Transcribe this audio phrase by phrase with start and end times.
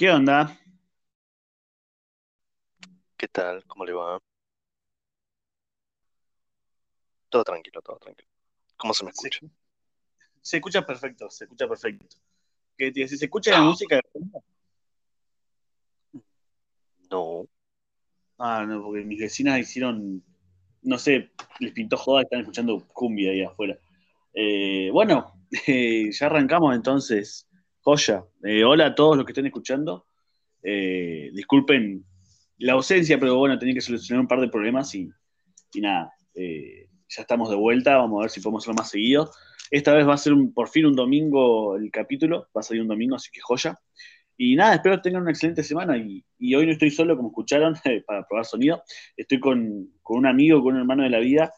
[0.00, 0.58] ¿Qué onda?
[3.18, 3.62] ¿Qué tal?
[3.66, 4.18] ¿Cómo le va?
[7.28, 8.26] Todo tranquilo, todo tranquilo.
[8.78, 9.40] ¿Cómo se me escucha?
[10.40, 12.16] se escucha perfecto, se escucha perfecto.
[12.78, 14.42] ¿Qué te- si se escucha la música de fondo?
[17.10, 17.46] No.
[18.38, 20.24] Ah, no, porque mis vecinas hicieron,
[20.80, 23.78] no sé, les pintó joda, están escuchando cumbia ahí afuera.
[24.32, 25.34] Eh, bueno,
[25.66, 27.46] eh, ya arrancamos entonces.
[27.82, 28.24] Joya.
[28.44, 30.06] Eh, hola a todos los que estén escuchando.
[30.62, 32.04] Eh, disculpen
[32.58, 35.08] la ausencia, pero bueno, tenía que solucionar un par de problemas y,
[35.76, 36.12] nada.
[36.34, 39.30] eh, ya estamos de vuelta, vamos a ver si podemos hacerlo más seguido.
[39.70, 42.82] Esta vez va a ser un- por fin un domingo el capítulo, va a salir
[42.82, 43.76] un domingo, así que joya.
[44.36, 45.96] Y nada, espero tengan una excelente semana.
[45.98, 46.24] Y,
[46.54, 47.74] hoy no estoy solo, como escucharon,
[48.06, 48.82] para probar sonido.
[49.16, 51.52] Estoy con, con un amigo, con un hermano de la vida.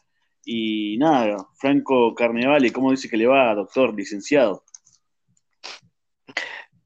[0.44, 4.64] Y nada, Franco Carnevale, ¿cómo dice que le va, doctor, licenciado?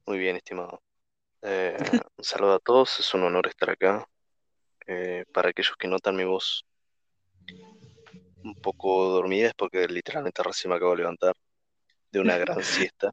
[0.07, 0.81] Muy bien, estimado.
[1.43, 1.77] Eh,
[2.17, 4.07] un saludo a todos, es un honor estar acá.
[4.87, 6.65] Eh, para aquellos que notan mi voz
[8.43, 11.35] un poco dormida es porque literalmente recién me acabo de levantar
[12.11, 13.11] de una gran siesta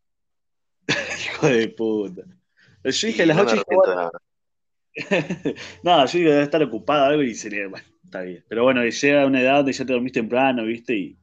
[0.88, 2.22] Hijo de puta.
[2.84, 4.10] Yo dije a las no me 8 arrepiento de nada.
[5.82, 7.66] Nada, yo dije debe estar ocupado algo y se le.
[7.66, 8.44] Bueno, está bien.
[8.48, 10.94] Pero bueno, llega una edad donde ya te dormís temprano, ¿viste?
[10.94, 11.18] Y,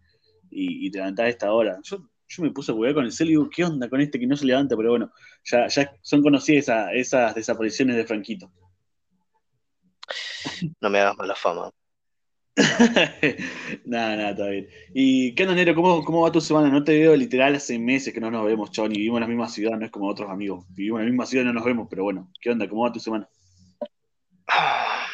[0.50, 1.80] y, y te levantás a esta hora.
[1.84, 2.00] Yo,
[2.36, 4.28] yo me puse a jugar con el cel y digo, ¿qué onda con este que
[4.28, 4.76] no se levanta?
[4.78, 5.12] Pero bueno,
[5.44, 8.52] ya, ya son conocidas esa- esas desapariciones de Franquito.
[10.82, 11.72] No me hagas mala fama.
[13.86, 14.68] nada, nada, está bien.
[14.94, 15.73] ¿Y qué onda, Nero?
[15.76, 16.70] ¿Cómo, ¿Cómo va tu semana?
[16.70, 19.28] No te veo literal hace meses que no nos vemos, chabón, y vivimos en la
[19.28, 20.66] misma ciudad, no es como otros amigos.
[20.70, 22.68] Vivimos en la misma ciudad y no nos vemos, pero bueno, ¿qué onda?
[22.68, 23.28] ¿Cómo va tu semana?
[24.48, 25.08] Ah,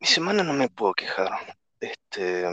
[0.00, 1.56] Mi semana no me puedo quejar.
[1.80, 2.44] Este,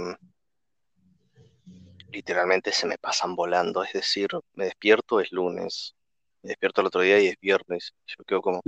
[2.12, 3.84] literalmente se me pasan volando.
[3.84, 5.96] Es decir, me despierto, es lunes.
[6.42, 7.94] Me despierto el otro día y es viernes.
[8.06, 8.62] Yo quedo como,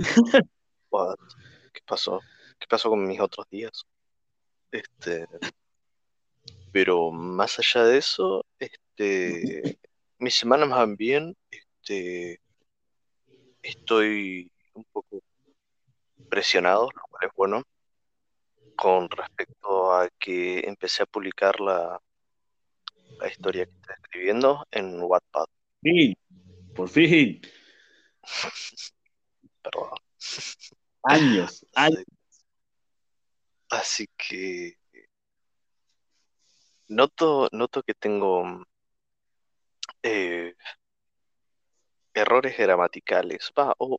[0.90, 1.16] "What?
[1.72, 2.20] ¿Qué pasó?
[2.58, 3.84] ¿Qué pasó con mis otros días?
[4.70, 5.26] Este,
[6.72, 9.78] pero más allá de eso, este,
[10.18, 11.36] mis semanas van bien.
[11.50, 12.40] Este,
[13.62, 15.20] estoy un poco
[16.28, 17.62] presionado, lo cual es bueno,
[18.76, 22.00] con respecto a que empecé a publicar la,
[23.22, 25.46] la historia que estoy escribiendo en Wattpad.
[25.80, 26.14] Fin,
[26.72, 27.40] por fin,
[29.62, 29.90] Perdón.
[31.04, 32.04] años, años.
[33.70, 34.76] Así, que
[36.88, 38.64] noto, noto que tengo
[40.02, 40.54] eh,
[42.12, 43.98] errores gramaticales, va, o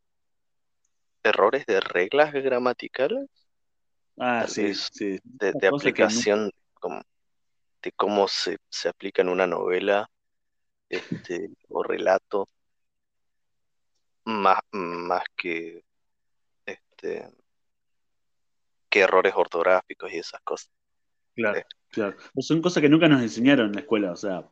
[1.24, 3.30] errores de reglas gramaticales,
[4.20, 5.20] Ah, sí, sí.
[5.24, 7.02] de, aplicación, como-
[7.84, 10.10] de cómo se, se aplica en una novela,
[10.90, 12.48] este, o relato,
[14.26, 15.84] más, más que,
[16.66, 17.30] este,
[18.90, 20.72] que errores ortográficos y esas cosas.
[21.36, 22.16] Claro, Eh, claro.
[22.34, 24.12] Pues Son cosas que nunca nos enseñaron en la escuela.
[24.12, 24.50] O sea,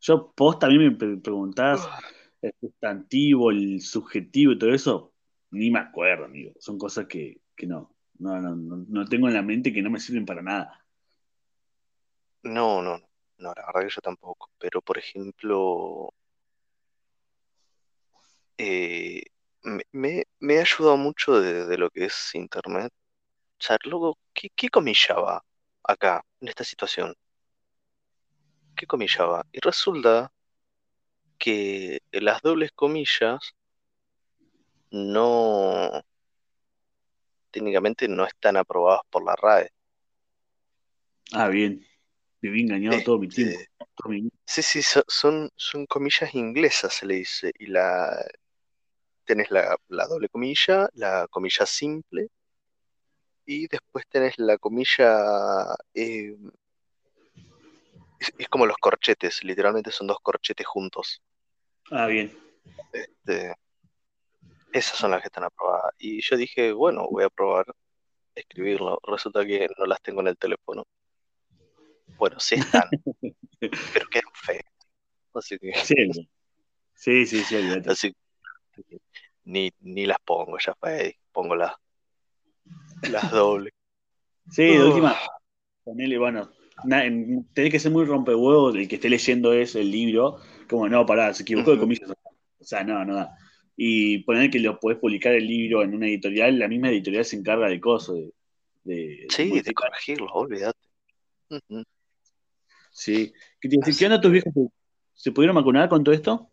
[0.00, 1.86] yo, vos también me pre- preguntás
[2.40, 5.12] el sustantivo, el subjetivo y todo eso,
[5.50, 6.52] ni me acuerdo, amigo.
[6.58, 9.90] Son cosas que, que no, no, no, no, no tengo en la mente que no
[9.90, 10.81] me sirven para nada.
[12.44, 12.98] No, no,
[13.38, 14.50] no, la verdad que yo tampoco.
[14.58, 16.12] Pero, por ejemplo,
[18.58, 19.22] eh,
[19.62, 22.92] me, me- me ha ayudado mucho de, de lo que es internet.
[23.60, 25.44] O sea, luego, ¿qué, qué comillaba
[25.84, 27.14] acá, en esta situación?
[28.76, 29.46] ¿Qué comillaba?
[29.52, 30.30] Y resulta
[31.38, 33.54] que las dobles comillas
[34.92, 36.02] no,
[37.52, 39.70] técnicamente no están aprobadas por la RAE.
[41.32, 41.84] Ah, bien.
[42.42, 43.58] Viví engañado todo mi tiempo.
[43.96, 47.52] Todo mi- sí, sí, so- son, son comillas inglesas, se le dice.
[47.58, 48.10] Y la,
[49.24, 52.28] tenés la, la doble comilla, la comilla simple,
[53.46, 56.36] y después tenés la comilla, eh,
[58.18, 61.20] es, es como los corchetes, literalmente son dos corchetes juntos.
[61.90, 62.32] Ah, bien.
[62.92, 63.54] Este,
[64.72, 65.92] esas son las que están aprobadas.
[65.98, 67.66] Y yo dije, bueno, voy a probar
[68.34, 68.98] escribirlo.
[69.04, 70.84] Resulta que no las tengo en el teléfono.
[72.18, 72.88] Bueno, sí están,
[73.60, 74.64] pero quedan feas.
[75.34, 75.94] Así que, Sí,
[76.94, 77.56] sí, sí, sí,
[77.86, 78.12] así
[78.72, 78.98] que
[79.44, 81.72] ni, ni las pongo, ya fue, pongo las,
[83.10, 83.72] las dobles.
[84.50, 85.16] Sí, de última,
[85.84, 86.50] ponele, bueno,
[86.84, 90.38] na- en- tenés que ser muy rompehuevos el que esté leyendo eso, el libro,
[90.68, 92.10] como no, pará, se equivocó de comillas.
[92.10, 93.36] O sea, no, no da.
[93.76, 97.36] Y poner que lo podés publicar el libro en una editorial, la misma editorial se
[97.36, 98.16] encarga de cosas,
[98.84, 100.78] de, Sí, de corregirlo, olvídate.
[101.50, 101.82] Ujú.
[102.92, 103.32] Sí.
[103.60, 103.96] ¿Qué decir?
[103.96, 104.52] ¿Qué onda tus viejos?
[105.14, 106.50] ¿Se, pudieron vacunar con todo esto?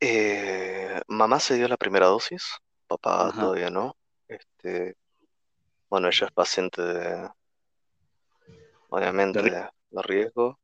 [0.00, 2.44] eh, mamá se dio la primera dosis.
[2.86, 3.40] papá Ajá.
[3.40, 3.96] todavía no.
[4.28, 4.96] Este,
[5.90, 7.28] bueno, ella es paciente de,
[8.88, 10.58] obviamente, de riesgo.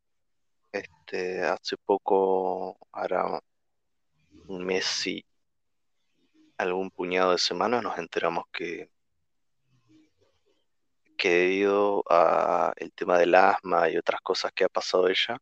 [0.71, 3.41] Este, hace poco, ahora
[4.49, 5.25] un mes y
[6.59, 8.91] algún puñado de semanas, nos enteramos que,
[11.25, 15.38] que debido a el tema del asma y otras cosas que ha pasado ella,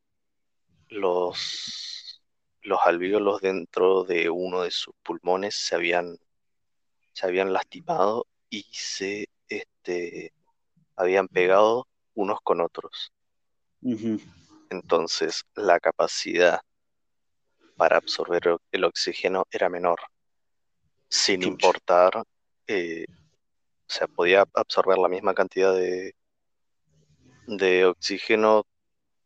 [0.86, 2.22] los,
[2.60, 6.16] los alvéolos dentro de uno de sus pulmones se habían,
[7.12, 10.32] se habían lastimado y se este,
[10.94, 13.12] habían pegado unos con otros.
[14.70, 16.60] Entonces la capacidad
[17.76, 19.98] para absorber el oxígeno era menor,
[21.08, 22.22] sin importar,
[22.68, 23.04] eh,
[23.92, 26.14] o sea, podía absorber la misma cantidad de,
[27.46, 28.66] de oxígeno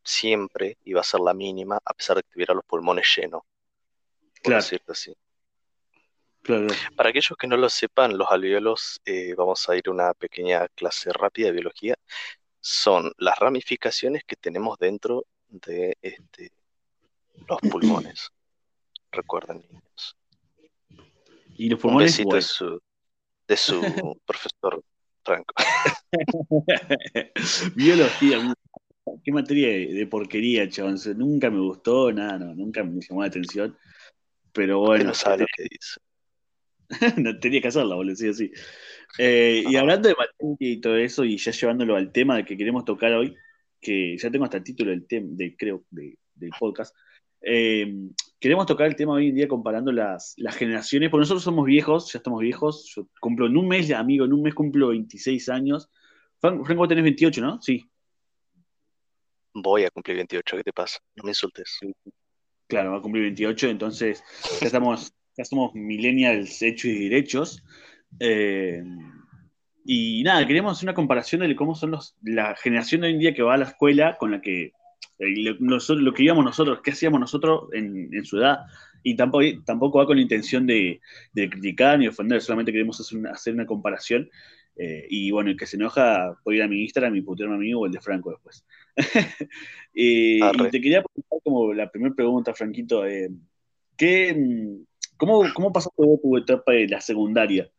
[0.04, 3.42] siempre, iba a ser la mínima, a pesar de que tuviera los pulmones llenos,
[4.42, 5.14] por Claro, decirlo así.
[6.42, 6.80] claro.
[6.96, 10.66] Para aquellos que no lo sepan, los alvéolos, eh, vamos a ir a una pequeña
[10.68, 11.94] clase rápida de biología,
[12.60, 16.52] son las ramificaciones que tenemos dentro de este,
[17.48, 18.30] los pulmones.
[19.12, 20.16] Recuerden, niños.
[21.56, 22.80] Y los Un pulmones, besito su,
[23.48, 23.80] de su
[24.26, 24.82] profesor
[25.24, 25.54] Franco.
[27.74, 28.54] Biología,
[29.24, 33.28] qué materia de, de porquería, sea, Nunca me gustó, nada, no, nunca me llamó la
[33.28, 33.76] atención.
[34.52, 36.00] Pero bueno, no sabe lo tenía, que dice.
[37.22, 38.50] no tenía que hacerla, boludo, sí, así.
[39.18, 42.84] Eh, y hablando de materia y todo eso, y ya llevándolo al tema que queremos
[42.84, 43.36] tocar hoy,
[43.80, 46.94] que ya tengo hasta el título del tema, de, creo, de- del podcast.
[47.42, 47.92] eh,
[48.38, 52.12] queremos tocar el tema hoy en día comparando las, las generaciones, porque nosotros somos viejos,
[52.12, 52.92] ya estamos viejos.
[52.94, 55.88] Yo cumplo en un mes, amigo, en un mes cumplo 26 años.
[56.40, 57.60] Fran- Franco, vos tenés 28, ¿no?
[57.62, 57.84] Sí.
[59.54, 60.98] Voy a cumplir 28, ¿qué te pasa?
[61.14, 61.78] No me insultes.
[62.68, 64.22] Claro, va a cumplir 28, entonces
[64.60, 67.62] ya estamos, ya somos millennials hechos y derechos.
[68.20, 68.82] Eh,
[69.84, 73.20] y nada, queríamos hacer una comparación de cómo son los, la generación de hoy en
[73.20, 74.72] día que va a la escuela con la que
[75.60, 78.60] nosotros- lo que íbamos nosotros, qué hacíamos nosotros en, en su edad.
[79.02, 81.00] Y tampoco, tampoco va con la intención de,
[81.32, 84.28] de criticar ni ofender, solamente queremos hacer una, hacer una comparación.
[84.78, 87.58] Eh, y bueno, el que se enoja puede ir a mi Instagram y putearme a
[87.58, 88.64] mí o el de Franco después.
[89.98, 93.30] Eh, y te quería preguntar como la primera pregunta, Franquito, eh,
[93.96, 94.84] ¿qué, mm,
[95.16, 97.70] cómo, ¿cómo pasaste tu etapa de la secundaria?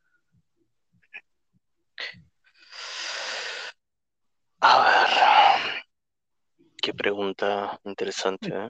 [6.87, 8.69] Qué pregunta interesante, ¿eh?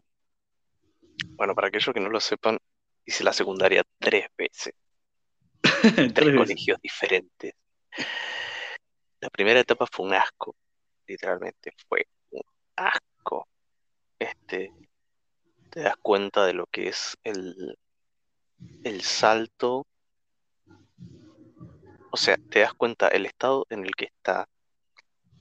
[1.35, 2.57] Bueno, para aquellos que no lo sepan,
[3.05, 4.73] hice la secundaria tres veces,
[5.97, 6.35] en Tres tres veces.
[6.35, 7.53] colegios diferentes.
[9.19, 10.55] La primera etapa fue un asco,
[11.05, 12.41] literalmente, fue un
[12.75, 13.47] asco.
[14.17, 14.71] Este,
[15.69, 17.77] te das cuenta de lo que es el,
[18.83, 19.85] el salto,
[22.09, 24.49] o sea, te das cuenta el estado en el que está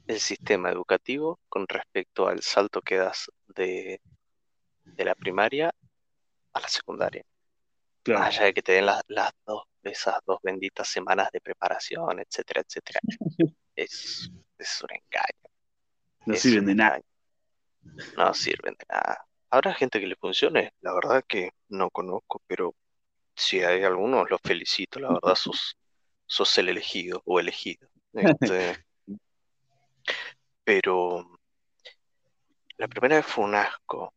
[0.06, 4.00] el sistema educativo con respecto al salto que das de,
[4.84, 5.74] de la primaria
[6.52, 7.24] a la secundaria.
[8.06, 12.20] Más allá de que te den las, las dos, esas dos benditas semanas de preparación,
[12.20, 13.00] etcétera, etcétera.
[13.76, 15.52] Es, es un engaño,
[16.24, 17.00] no es sirven de nada.
[18.16, 19.26] No sirven de nada.
[19.50, 20.72] ¿Habrá gente que le funcione?
[20.80, 22.74] La verdad que no conozco, pero
[23.34, 24.98] si hay algunos, los felicito.
[24.98, 25.76] La verdad, sos,
[26.24, 27.86] sos el elegido o elegida.
[28.14, 28.82] Este,
[30.64, 31.38] pero
[32.78, 34.12] la primera vez fue un asco.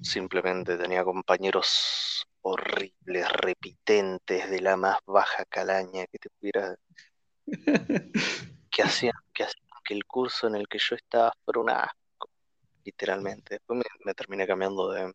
[0.00, 6.76] Simplemente tenía compañeros horribles, repitentes, de la más baja calaña que te pudiera,
[8.70, 12.30] que hacían, que hacían que el curso en el que yo estaba fuera un asco,
[12.84, 13.56] literalmente.
[13.56, 15.14] Después me, me terminé cambiando de,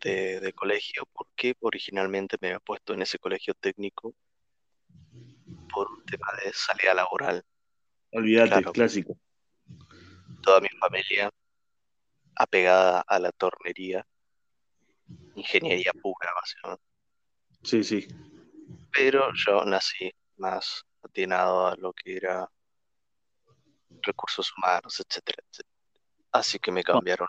[0.00, 4.14] de, de colegio porque originalmente me había puesto en ese colegio técnico
[5.72, 7.44] por un tema de salida laboral.
[8.12, 9.16] Olvídate, Claro, clásico.
[10.42, 11.30] toda mi familia
[12.36, 14.06] apegada a la tornería,
[15.34, 16.84] ingeniería pura, básicamente.
[17.62, 18.08] Sí, sí.
[18.92, 22.48] Pero yo nací más atinado a lo que era
[24.02, 25.74] recursos humanos, etcétera, etcétera.
[26.32, 27.28] Así que me Bueno, cambiaron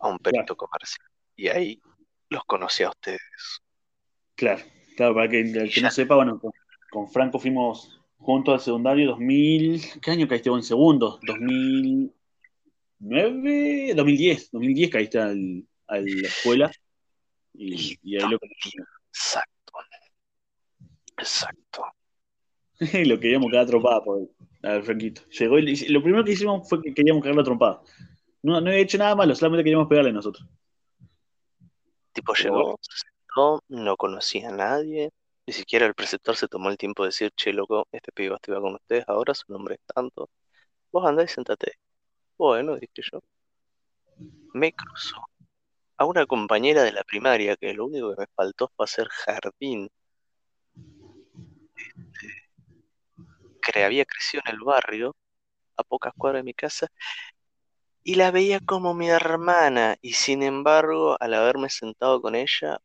[0.00, 1.06] a, un claro, perito comercial.
[1.36, 1.80] Y ahí
[2.30, 3.60] los conocí a ustedes.
[4.34, 4.64] claro.
[4.96, 6.52] Claro, para que el que no sepa, bueno, con,
[6.90, 9.82] con Franco fuimos juntos al secundario 2000.
[10.00, 11.18] ¿Qué año caíste vos en segundo?
[13.00, 13.94] ¿2009?
[13.94, 14.50] 2010.
[14.52, 16.70] 2010 caíste al, a la escuela
[17.54, 18.38] y, y ahí lo
[19.10, 19.72] exacto,
[21.18, 21.84] exacto.
[22.80, 24.28] Y lo queríamos a trompada por
[24.62, 25.22] al Franquito.
[25.28, 27.82] Llegó y le- lo primero que hicimos fue que queríamos cagarlo a trompada.
[28.42, 30.46] No, no había hecho nada malo, solamente queríamos pegarle nosotros.
[32.12, 35.10] Tipo llegó, sentó, no conocía a nadie,
[35.46, 38.36] Ni siquiera el preceptor se tomó el tiempo de decir, che, loco, este pibe va
[38.36, 40.30] a estudiar con ustedes ahora, su nombre es tanto.
[40.92, 41.74] Vos andá y sentate.
[42.38, 43.20] Bueno, dije yo.
[44.54, 45.16] Me cruzó
[45.96, 49.90] a una compañera de la primaria que lo único que me faltó fue hacer jardín.
[51.76, 52.42] Este,
[53.62, 55.16] que había crecido en el barrio,
[55.76, 56.88] a pocas cuadras de mi casa,
[58.04, 62.78] y la veía como mi hermana, y sin embargo, al haberme sentado con ella,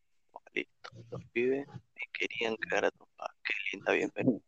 [0.53, 1.67] listo, los pibes
[2.17, 3.33] querían cagar a papá.
[3.43, 4.39] Qué linda bienvenida.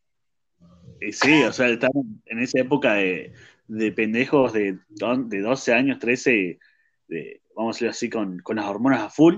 [1.12, 3.34] Sí, o sea, estamos en esa época de,
[3.68, 6.60] de pendejos de, de 12 años, 13,
[7.08, 9.38] de, vamos a decirlo así, con, con las hormonas a full,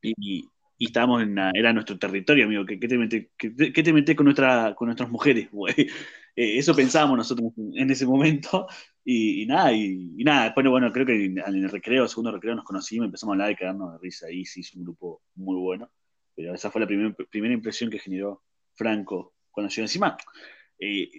[0.00, 4.24] y, estábamos en era nuestro territorio, amigo, ¿qué, qué te metes qué, te metés con,
[4.24, 5.74] nuestra, con nuestras mujeres, güey?
[6.34, 8.66] Eh, eso pensábamos nosotros en ese momento,
[9.04, 13.04] y, nada, y, nada, después, bueno, creo que en, el recreo, segundo recreo nos conocimos,
[13.04, 15.90] empezamos a hablar y quedarnos de risa, y sí, es un grupo muy bueno,
[16.34, 18.42] pero esa fue la primer, primera impresión que generó
[18.74, 20.16] Franco cuando llegó encima.
[20.78, 21.10] Eh,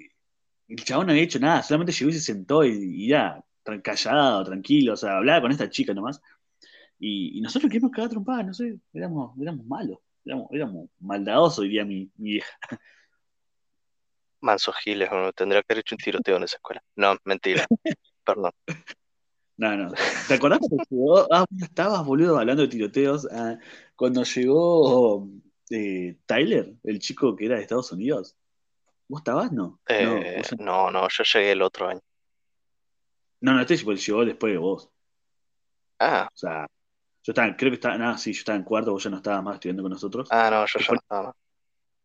[0.68, 3.44] el chabón no había hecho nada, solamente llegó y se sentó y, ya,
[3.84, 6.22] callado, tranquilo, o sea, hablaba con esta chica nomás.
[7.00, 12.10] Y, nosotros queríamos cagar trompada, no sé, éramos, éramos malos, éramos, éramos maldadosos, diría mi,
[12.16, 12.58] vieja.
[14.42, 16.84] Manso Giles, tendría que haber hecho un tiroteo en esa escuela.
[16.96, 17.66] No, mentira,
[18.26, 18.52] perdón.
[19.56, 19.94] No, no.
[20.28, 21.28] ¿Te acordás cuando llegó?
[21.32, 23.28] Ah, estabas, boludo, hablando de tiroteos.
[23.32, 23.58] Ah,
[24.04, 25.30] cuando llegó
[25.70, 28.36] eh, Tyler, el chico que era de Estados Unidos.
[29.08, 29.50] ¿Vos estabas?
[29.54, 29.80] No.
[29.88, 32.02] Eh, no, no, yo llegué el otro año.
[33.40, 34.90] No, no, este llegó después de vos.
[36.00, 36.28] Ah.
[36.34, 36.68] O sea,
[37.24, 39.42] yo estaba, creo que estaba, nada, sí, yo estaba en cuarto, vos ya no estabas
[39.42, 40.28] más estudiando con nosotros.
[40.32, 41.36] Ah, no, yo ya no estaba más.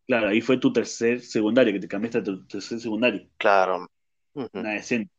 [0.06, 3.28] Claro, ahí fue tu tercer secundario, que te cambiaste a tu tercer secundario.
[3.38, 3.88] Claro.
[4.34, 5.10] Una decente.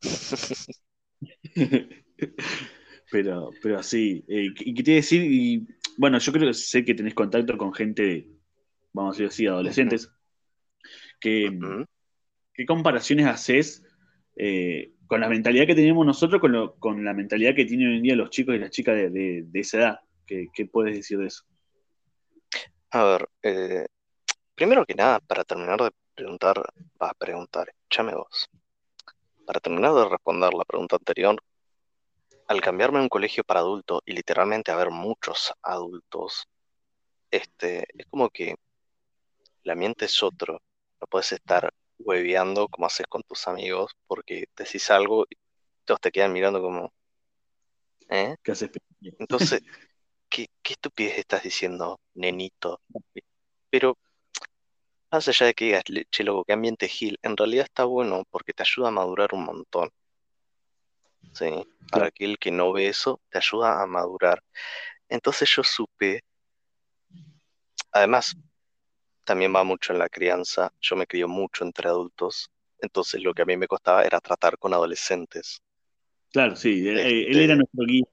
[3.14, 4.24] pero, pero sí.
[4.26, 5.22] Eh, ¿Y qué te decir?
[5.22, 8.26] Y, bueno, yo creo que sé que tenés contacto con gente,
[8.92, 10.10] vamos a decir así, adolescentes.
[11.20, 11.48] ¿Qué
[12.66, 13.84] comparaciones haces
[14.34, 18.02] eh, con la mentalidad que tenemos nosotros con, con, la mentalidad que tienen hoy en
[18.02, 20.00] día los chicos y las chicas de, esa edad?
[20.26, 21.44] ¿Qué, puedes decir de eso?
[22.90, 23.86] A ver, eh,
[24.56, 26.56] primero que nada, para terminar de preguntar,
[27.00, 28.50] va a preguntar, échame vos.
[29.46, 31.40] Para terminar de responder la pregunta anterior,
[32.48, 36.46] al cambiarme a un colegio para adultos y literalmente haber muchos adultos,
[37.30, 38.56] este, es como que
[39.64, 40.60] el ambiente es otro.
[41.00, 45.36] No puedes estar hueveando como haces con tus amigos porque decís algo y
[45.84, 46.92] todos te quedan mirando como,
[48.08, 48.36] ¿eh?
[48.42, 48.70] ¿Qué haces?
[49.18, 49.60] Entonces,
[50.28, 52.80] ¿qué, qué estupidez estás diciendo, nenito?
[53.70, 53.98] Pero,
[55.10, 58.52] más allá de que digas, che, loco, qué ambiente gil, en realidad está bueno porque
[58.52, 59.90] te ayuda a madurar un montón.
[61.32, 61.46] Sí,
[61.90, 64.42] para aquel que no ve eso, te ayuda a madurar.
[65.08, 66.22] Entonces yo supe,
[67.92, 68.36] además,
[69.24, 70.72] también va mucho en la crianza.
[70.80, 74.58] Yo me crío mucho entre adultos, entonces lo que a mí me costaba era tratar
[74.58, 75.60] con adolescentes.
[76.32, 78.04] Claro, sí, él, este era nuestro guía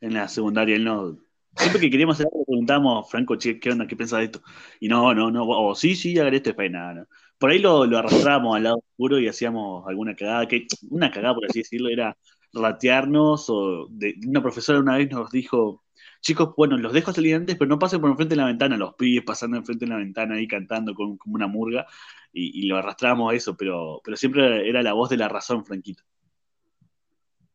[0.00, 1.18] en la secundaria, él no...
[1.56, 3.86] Siempre que queríamos hacer algo, preguntábamos, Franco, che, ¿qué onda?
[3.86, 4.42] ¿Qué pensás de esto?
[4.78, 7.06] Y no, no, no, o sí, sí, hagan esto, después nada,
[7.38, 11.34] Por ahí lo, lo arrastrábamos al lado oscuro y hacíamos alguna cagada, que una cagada,
[11.34, 12.16] por así decirlo, era
[12.52, 15.84] ratearnos, o de, una profesora una vez nos dijo,
[16.20, 18.94] chicos, bueno, los dejo salir antes, pero no pasen por enfrente de la ventana, los
[18.94, 21.86] pibes pasando enfrente de la ventana ahí cantando como una murga,
[22.32, 26.04] y, lo arrastramos a eso, pero, pero siempre era la voz de la razón, Franquito.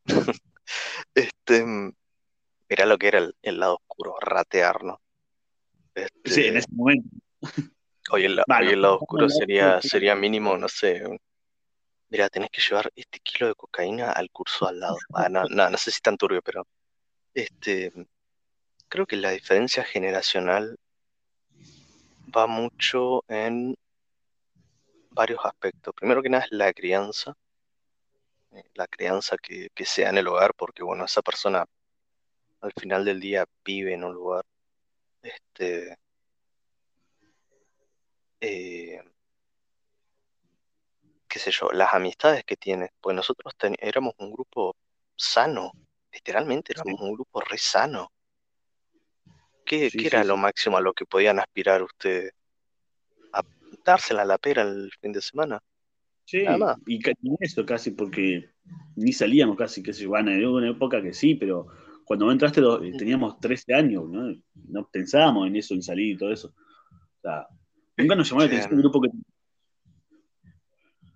[1.14, 1.64] este,
[2.68, 5.00] era lo que era el, lado oscuro, ratear, ¿no?
[6.24, 7.08] Sí, en este ese momento.
[8.10, 11.02] Hoy el, lado oscuro sería, sería mínimo, no sé,
[12.08, 14.96] mira, tenés que llevar este kilo de cocaína al curso al lado.
[15.14, 16.66] Ah, no, no, no sé si tan turbio, pero
[17.34, 17.92] este,
[18.88, 20.78] creo que la diferencia generacional
[22.36, 23.76] va mucho en
[25.10, 25.94] varios aspectos.
[25.94, 27.34] Primero que nada es la crianza,
[28.52, 31.64] eh, la crianza que, que sea en el hogar, porque bueno, esa persona
[32.60, 34.44] al final del día vive en un lugar.
[35.22, 35.98] Este,
[38.40, 39.02] eh,
[41.46, 44.76] sé yo, las amistades que tienes, pues nosotros éramos un grupo
[45.14, 45.72] sano,
[46.12, 48.10] literalmente éramos un grupo re sano.
[49.64, 52.32] ¿Qué, era lo máximo a lo que podían aspirar ustedes?
[53.32, 53.42] ¿A
[53.84, 55.60] dársela a la pera el fin de semana?
[56.24, 56.44] Sí,
[56.86, 57.00] y
[57.40, 58.50] eso casi, porque
[58.96, 61.68] ni salíamos casi, que se van en una época que sí, pero
[62.04, 64.34] cuando entraste eh, teníamos 13 años, ¿no?
[64.68, 66.48] No pensábamos en eso, en salir y todo eso.
[66.48, 67.46] O sea,
[67.96, 69.08] nunca nos llamó la atención un grupo que...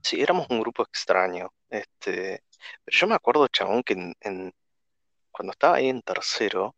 [0.02, 1.52] Sí, éramos un grupo extraño.
[1.68, 2.42] Este,
[2.84, 4.52] pero yo me acuerdo, chabón, que en,
[5.30, 6.74] cuando estaba ahí en tercero,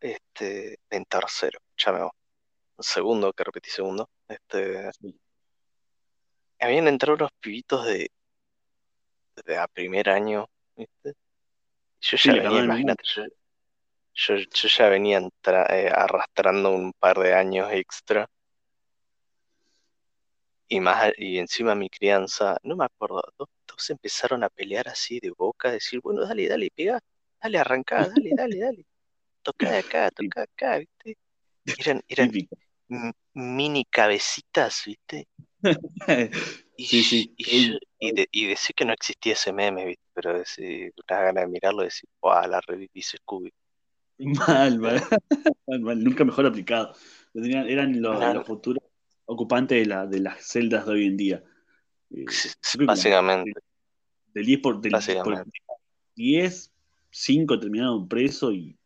[0.00, 2.08] este, en tercero, ya me
[2.78, 5.20] segundo, que repetí segundo, este, Sí.
[6.58, 8.10] habían entrado unos pibitos de,
[9.44, 11.14] de a primer año, ¿viste?
[12.00, 13.24] Yo Sí, ya le venía, el imagínate, yo,
[14.14, 18.28] yo, yo ya venía entra- eh, arrastrando un par de años extra
[20.70, 25.20] y más y encima mi crianza, no me acuerdo, dos, dos empezaron a pelear así
[25.20, 27.00] de boca, a decir, bueno, dale, dale, pega,
[27.42, 28.86] dale, arrancá, dale, dale, dale,
[29.42, 31.18] toca de acá, toca de acá, ¿viste?
[31.76, 32.32] Eran, eran
[33.34, 35.28] mini cabecitas, ¿viste?
[36.76, 37.34] Y, Sí, sí.
[37.36, 40.04] y, y, de- y decir que no existía ese meme, ¿viste?
[40.14, 42.48] Pero decir, una gana de mirarlo y decir, ¡guau!
[42.48, 43.52] La reviví Scooby.
[44.18, 45.00] Mal, mal,
[45.66, 46.94] mal, mal, nunca mejor aplicado.
[47.34, 48.79] Eran los futuros
[49.30, 51.44] ocupantes de, la, de las celdas de hoy en día.
[52.10, 52.24] Eh,
[52.84, 53.52] básicamente,
[54.34, 55.50] del 10 por, del, por básicamente.
[56.16, 56.72] 10,
[57.10, 58.76] 5 terminaron presos y,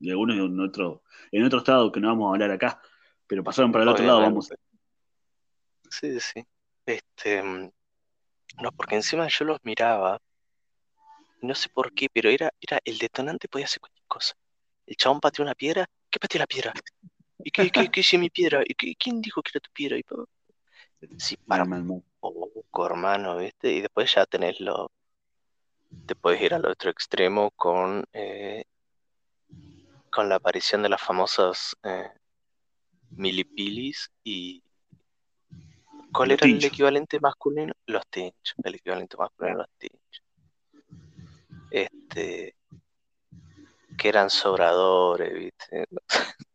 [0.00, 2.82] y algunos en otro, en otro estado que no vamos a hablar acá,
[3.28, 4.50] pero pasaron para el otro lado, vamos.
[4.50, 4.72] Obviamente.
[5.88, 6.44] Sí, sí.
[6.84, 7.70] Este, mm,
[8.60, 10.20] no, porque encima yo los miraba,
[11.42, 14.34] no sé por qué, pero era, era el detonante podía hacer cualquier cosa.
[14.84, 16.72] El chabón pateó una piedra, ¿qué pateó la piedra?
[17.44, 18.62] ¿Y qué, qué, qué hice mi piedra?
[18.66, 19.98] ¿Y qué- quién dijo que era tu piedra?
[19.98, 20.04] Y,
[21.18, 22.02] sí, para mal.
[22.20, 23.72] poco, hermano, ¿viste?
[23.72, 24.90] Y después ya tenés lo,
[26.06, 28.64] te puedes ir al otro extremo con, eh,
[30.10, 32.10] con la aparición de las famosas eh,
[33.16, 34.62] milipilis y
[36.12, 37.72] ¿cuál Los era el equivalente masculino?
[37.86, 40.22] Los tinchos, el equivalente masculino los tinchos.
[41.70, 42.54] Este,
[43.98, 45.86] que eran sobradores, ¿viste?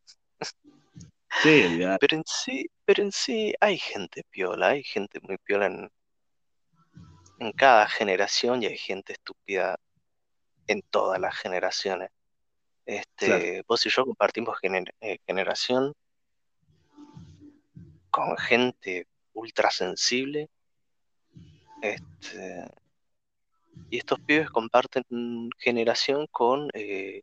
[1.44, 1.80] Sí.
[2.00, 5.92] Pero en sí, pero en sí hay gente piola, hay gente muy piola en,
[7.40, 9.78] en cada generación y hay gente estúpida
[10.68, 12.10] en todas las generaciones.
[13.16, 13.36] Claro.
[13.44, 15.94] Este, vos y yo compartimos gener- eh, generación
[18.10, 20.50] con gente ultra sensible.
[21.82, 22.66] Este,
[23.90, 27.22] y estos pibes comparten generación con, eh,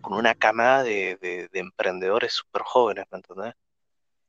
[0.00, 3.54] con una camada de, de- de emprendedores súper jóvenes, ¿me entendés?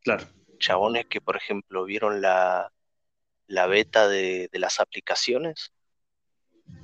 [0.02, 0.26] Claro.
[0.60, 2.72] Chabones que, por ejemplo, vieron la,
[3.48, 5.74] la beta de, de las aplicaciones,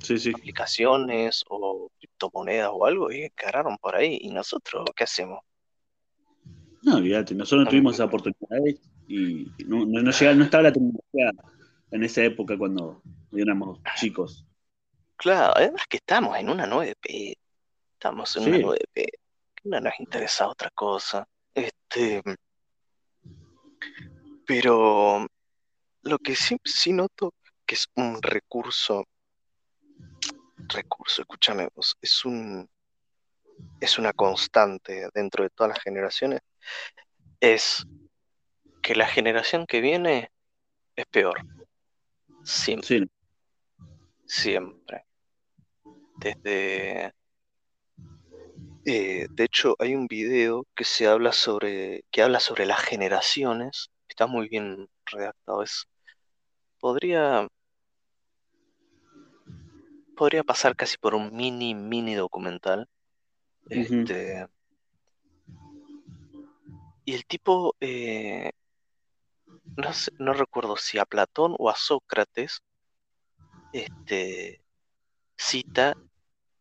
[0.00, 0.32] Sí, sí.
[0.32, 4.18] aplicaciones o criptomonedas o algo, y encararon por ahí.
[4.20, 5.40] ¿Y nosotros qué hacemos?
[6.82, 7.34] No, olvídate.
[7.34, 8.58] Nosotros no tuvimos esa oportunidad
[9.08, 11.32] y no, no, no llegaba- no estaba la tecnología
[11.90, 14.46] en esa época cuando éramos chicos.
[15.16, 17.34] Claro, además que estamos en una 9P,
[18.06, 18.62] estamos en una Sí.
[18.62, 19.06] 9P,
[19.56, 21.26] que no nos interesa otra cosa.
[21.54, 22.22] Este,
[24.46, 25.26] pero
[26.02, 29.04] lo que sí, sí noto que es un recurso,
[30.68, 32.68] recurso, escúchame vos, es un,
[33.80, 36.42] es una constante dentro de todas las generaciones,
[37.40, 37.84] es
[38.82, 40.30] que la generación que viene
[40.94, 41.40] es peor.
[42.44, 43.10] Siempre, Sí,
[44.26, 45.04] siempre.
[46.18, 47.12] Desde,
[48.86, 53.90] eh, de hecho, hay un video que se habla sobre, que habla sobre las generaciones.
[54.08, 55.62] Está muy bien redactado.
[55.62, 55.86] Es,
[56.80, 57.48] podría,
[60.16, 62.88] podría pasar casi por un mini, mini documental.
[63.68, 64.46] Este,
[67.04, 68.50] y el tipo, eh,
[69.76, 72.62] no sé- no recuerdo si a Platón o a Sócrates,
[73.72, 74.60] este,
[75.36, 75.94] cita,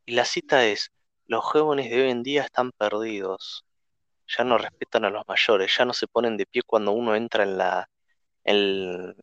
[0.06, 0.92] y la cita es,
[1.28, 3.66] los jóvenes de hoy en día están perdidos,
[4.28, 7.44] ya no respetan a los mayores, ya no se ponen de pie cuando uno entra
[7.44, 7.90] en la,
[8.44, 9.16] en,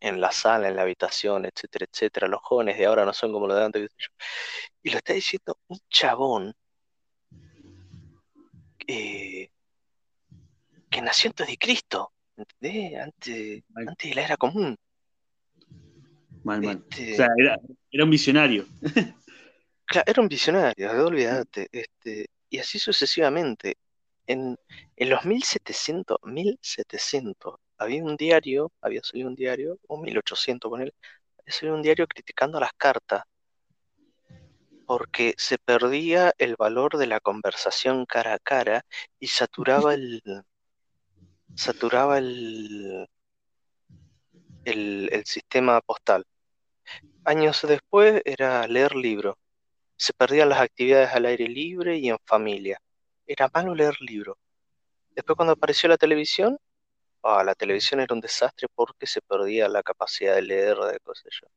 [0.00, 2.28] en la sala, en la habitación, etcétera, etcétera.
[2.28, 3.90] Los jóvenes de ahora no son como los de antes.
[4.82, 6.54] Y lo está diciendo un chabón
[8.86, 9.50] eh,
[10.90, 13.00] que nació antes de Cristo, ¿entendés?
[13.00, 14.76] Antes, antes de la era común.
[16.42, 16.84] mal, mal.
[16.90, 17.58] Este, O sea, era,
[17.90, 18.66] era un visionario.
[19.90, 21.68] Claro, era un visionario, olvídate.
[21.72, 23.76] Este, y así sucesivamente.
[24.26, 24.56] En,
[24.96, 30.94] en los 1700, 1700, había un diario, había salido un diario, o 1800 con él,
[31.38, 33.24] había salido un diario criticando las cartas,
[34.86, 38.84] porque se perdía el valor de la conversación cara a cara
[39.18, 40.22] y saturaba el,
[41.56, 43.08] saturaba el,
[44.64, 46.24] el, el sistema postal.
[47.24, 49.36] Años después era leer libros.
[50.00, 52.80] Se perdían las actividades al aire libre y en familia.
[53.26, 54.34] Era malo leer libros.
[55.10, 56.58] Después cuando apareció la televisión,
[57.22, 61.30] ah, la televisión era un desastre porque se perdía la capacidad de leer, de cosas
[61.38, 61.48] yo.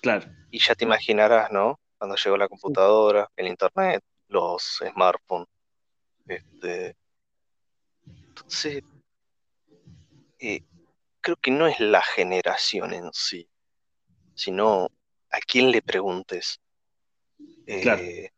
[0.00, 0.26] Claro.
[0.50, 1.78] Y ya te imaginarás, ¿no?
[1.98, 5.48] Cuando llegó la computadora, el internet, los smartphones,
[6.26, 6.96] este,
[8.06, 8.82] Entonces,
[10.38, 10.64] eh,
[11.20, 13.46] creo que no es la generación en sí,
[14.34, 14.86] sino
[15.30, 16.58] a quién le preguntes.
[17.82, 18.02] Claro.
[18.02, 18.30] Eh,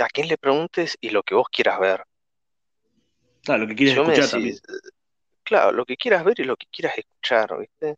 [0.00, 2.04] a quién le preguntes y lo que vos quieras ver.
[3.42, 4.58] Claro, lo que me escuchar decís, también.
[5.44, 7.96] claro, lo que quieras ver y lo que quieras escuchar, ¿viste?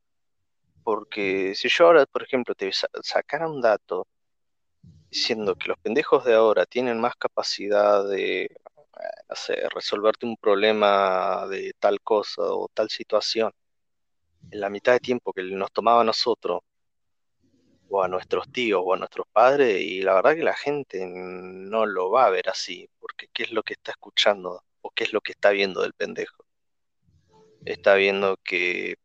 [0.85, 4.07] Porque si yo ahora, por ejemplo, te sa- sacara un dato
[5.11, 8.49] diciendo que los pendejos de ahora tienen más capacidad de, eh,
[9.29, 13.53] no sé, resolverte un problema de tal cosa o tal situación
[14.51, 16.61] en la mitad de tiempo que nos tomaba a nosotros,
[17.93, 21.85] o a nuestros tíos, o a nuestros padres, y la verdad que la gente no
[21.85, 25.13] lo va a ver así, porque ¿qué es lo que está escuchando o qué es
[25.13, 26.47] lo que está viendo del pendejo?
[27.67, 28.97] Está viendo que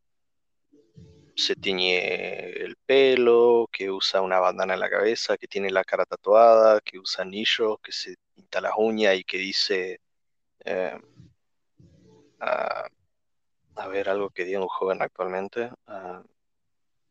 [1.35, 6.05] se tiñe el pelo, que usa una bandana en la cabeza, que tiene la cara
[6.05, 9.99] tatuada, que usa anillos, que se pinta las uñas y que dice,
[10.63, 10.97] eh,
[12.39, 12.87] ah,
[13.75, 15.71] a ver, algo que diga un joven actualmente,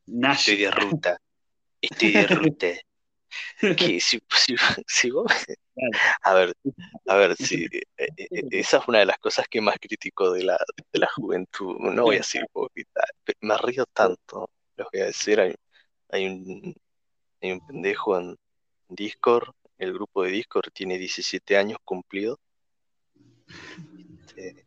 [0.06, 1.20] estoy de ruta,
[1.90, 2.66] estoy de ruta.
[3.76, 5.32] Que si, si- si vos-
[5.74, 5.98] Claro.
[6.22, 6.54] a ver,
[7.06, 10.42] a ver, si, eh, eh, esa es una de las cosas que más critico de
[10.44, 10.58] la,
[10.92, 11.76] de la juventud.
[11.78, 13.02] No voy a decir hipócrita,
[13.40, 15.54] me río tanto, les voy a decir, hay,
[16.08, 16.74] hay un,
[17.42, 18.36] hay un pendejo en
[18.88, 22.38] Discord, el grupo de Discord tiene 17 años cumplidos,
[24.26, 24.66] este,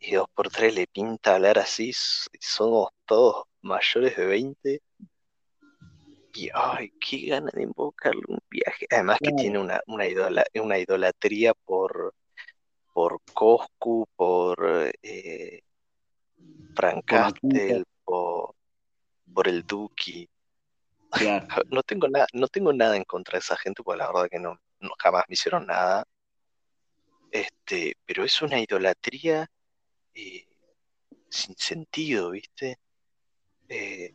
[0.00, 1.92] y dos por tres le pinta hablar así,
[2.40, 4.80] somos todos mayores de 20, y
[6.54, 8.86] ay, qué gana de invocarle un viaje.
[8.90, 12.14] Además que tiene una, una, idola- una idolatría por,
[12.92, 15.60] por Coscu, por eh,
[16.74, 17.04] Frank.
[17.06, 18.54] Castle, por,
[19.32, 20.28] por el Duki.
[21.10, 21.46] Claro.
[21.70, 24.38] No tengo nada, no tengo nada en contra de esa gente, porque la verdad que
[24.38, 26.04] no, no jamás me hicieron nada.
[27.30, 29.46] Este, pero es una idolatría
[30.14, 30.46] eh,
[31.28, 32.78] sin sentido, ¿viste?
[33.68, 34.12] Eh,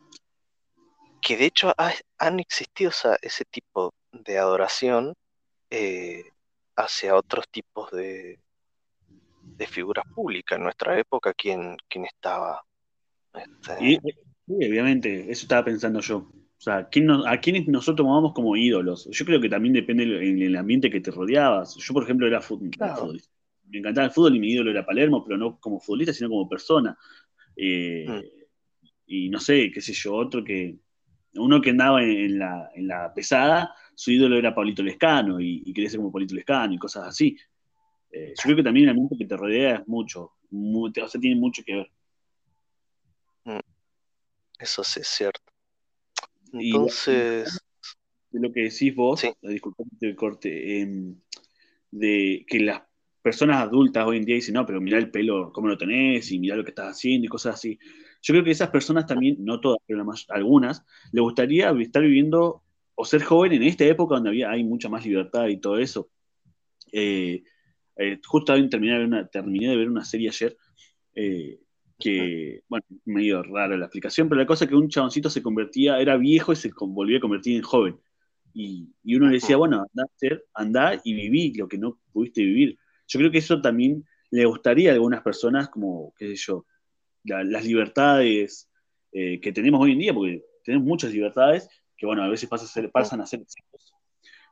[1.22, 2.90] que de hecho ha- han existido
[3.22, 5.14] ese tipo de adoración
[5.70, 6.24] eh,
[6.76, 8.38] hacia otros tipos de,
[9.56, 10.58] de figuras públicas.
[10.58, 12.62] En nuestra época, ¿quién, quién estaba?
[13.34, 16.18] Este, Y, sí, obviamente, eso estaba pensando yo.
[16.18, 19.08] O sea, ¿quién nos- ¿a quiénes nosotros tomamos como ídolos?
[19.10, 21.76] Yo creo que también depende del el ambiente que te rodeabas.
[21.76, 22.96] Yo, por ejemplo, era Claro.
[22.96, 23.30] futbolista.
[23.68, 26.48] Me encantaba el fútbol y mi ídolo era Palermo, pero no como futbolista, sino como
[26.48, 26.96] persona.
[27.56, 28.42] Eh, Mm.
[29.06, 30.76] Y no sé, qué sé yo, otro que.
[31.34, 35.72] Uno que andaba en la, en la pesada, su ídolo era Pablito Lescano y, y
[35.72, 37.36] quería ser como Pablito Lescano y cosas así.
[38.10, 41.20] Eh, yo creo que también el ambiente que te rodea es mucho, mu- o sea,
[41.20, 41.90] tiene mucho que ver.
[44.58, 45.40] eso sí es cierto.
[46.52, 47.58] Entonces,
[48.32, 49.28] lo que decís vos, Sí.
[49.28, 49.60] eh,
[50.00, 51.16] el corte, em,
[51.90, 52.82] de que las
[53.22, 56.38] personas adultas hoy en día dicen, no, pero mirá el pelo, cómo lo tenés, y
[56.38, 57.78] mirá lo que estás haciendo, y cosas así.
[58.22, 62.62] Yo creo que esas personas también, no todas, pero may- algunas, le gustaría estar viviendo
[62.94, 66.10] o ser joven en esta época donde había, hay mucha más libertad y todo eso.
[66.92, 67.42] Eh,
[67.96, 70.56] eh, justo terminé de ver una, terminé de ver una serie ayer,
[71.14, 71.60] eh,
[71.98, 76.00] que, bueno, medio rara la explicación, pero la cosa es que un chaboncito se convertía,
[76.00, 78.00] era viejo y se volvía a convertir en joven.
[78.54, 80.10] Y, y uno le decía, bueno, andá,
[80.54, 82.78] andá y viví lo que no pudiste vivir.
[83.08, 86.66] Yo creo que eso también le gustaría a algunas personas, como, qué sé yo,
[87.24, 88.68] la- las libertades
[89.12, 92.64] eh, que tenemos hoy en día, porque tenemos muchas libertades, que bueno, a veces pasa
[92.64, 93.94] a ser- pasan a ser excesos,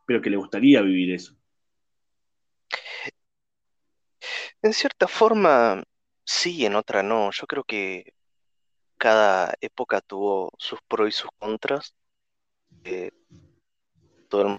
[0.07, 1.35] pero que le gustaría vivir eso.
[4.63, 5.83] en cierta forma,
[6.25, 7.31] sí, en otra no.
[7.33, 8.15] Yo creo que
[8.99, 11.95] cada época tuvo sus pros y sus contras.
[12.85, 13.11] Eh,
[14.29, 14.59] todo el-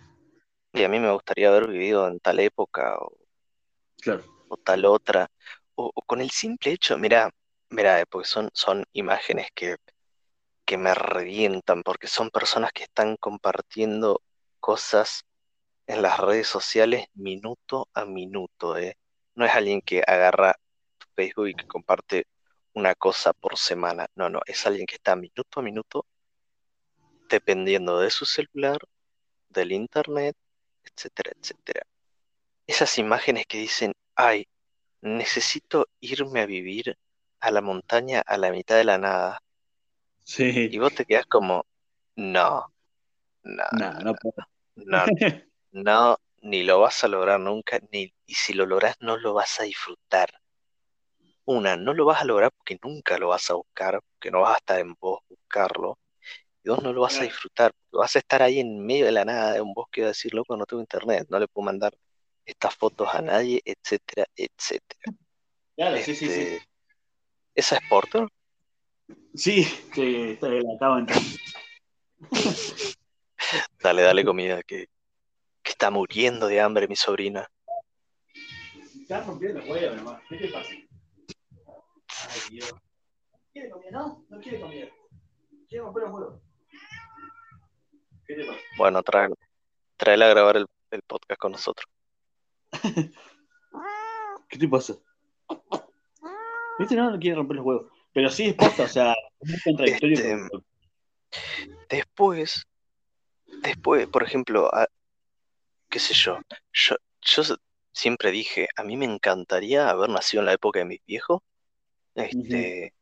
[0.74, 3.18] y a mí me gustaría haber vivido en tal época o,
[4.02, 5.30] Claro, o tal otra.
[5.76, 7.32] O, o con el simple hecho, mira,
[7.72, 9.78] mira, porque son, son imágenes que,
[10.66, 14.22] que me revientan, porque son personas que están compartiendo
[14.60, 15.26] cosas
[15.88, 18.98] en las redes sociales minuto a minuto, ¿eh?
[19.36, 20.56] No es alguien que agarra
[21.16, 22.28] Facebook y que comparte
[22.74, 24.08] una cosa por semana.
[24.16, 26.06] No, no, es alguien que está minuto a minuto
[27.30, 28.80] dependiendo de su celular,
[29.50, 30.36] del internet,
[30.84, 31.86] etcétera, etcétera.
[32.68, 34.48] Esas imágenes que dicen, ay,
[35.02, 36.98] necesito irme a vivir
[37.42, 39.40] a la montaña a la mitad de la nada.
[40.24, 41.66] sí, Y vos te quedás como,
[42.16, 42.74] no,
[43.44, 43.66] no,
[44.04, 44.36] no puedo.
[44.76, 45.06] no,
[45.72, 49.60] no, ni lo vas a lograr nunca, ni, y si lo logras no lo vas
[49.62, 50.30] a disfrutar.
[51.46, 54.56] Una, no lo vas a lograr porque nunca lo vas a buscar, porque no vas
[54.56, 55.98] a estar en vos buscarlo.
[56.64, 59.12] Y dos, no lo vas a disfrutar, porque vas a estar ahí en medio de
[59.14, 61.48] la nada de un bosque y vas a decir, loco, no tengo internet, no le
[61.48, 61.94] puedo mandar
[62.46, 65.02] estas fotos a nadie, etcétera, etcétera.
[65.76, 66.48] Claro, sí, sí, sí.
[67.56, 68.28] ¿Esa es Porter?
[69.34, 71.22] Sí, que está- la acabo de entrar.
[73.84, 74.88] Dale, dale comida, que,
[75.64, 77.48] que está muriendo de hambre mi sobrina.
[79.02, 80.22] Estás rompiendo el huevo nomás.
[80.30, 80.70] ¿Qué te pasa?
[82.30, 82.72] Ay, Dios.
[83.52, 83.92] ¿Quiere comida?
[83.92, 84.88] No, no quiere comida.
[85.68, 86.42] Quiere romper los huevos.
[88.26, 88.60] ¿Qué te pasa?
[88.78, 89.30] Bueno, trae,
[89.98, 91.86] tráela a grabar el, el podcast con nosotros.
[94.48, 94.94] ¿Qué te pasa?
[96.78, 97.92] No, no quiere romper los huevos.
[98.14, 100.16] Pero sí es posta, o sea, es muy contradictorio.
[100.18, 100.66] Este, con-
[101.90, 102.64] Después,
[103.64, 104.88] después, por ejemplo, a-
[105.90, 106.40] qué sé yo,
[106.72, 107.44] yo, yo
[107.92, 111.42] siempre dije, a mí me encantaría haber nacido en la época de mis viejos,
[112.16, 112.94] este,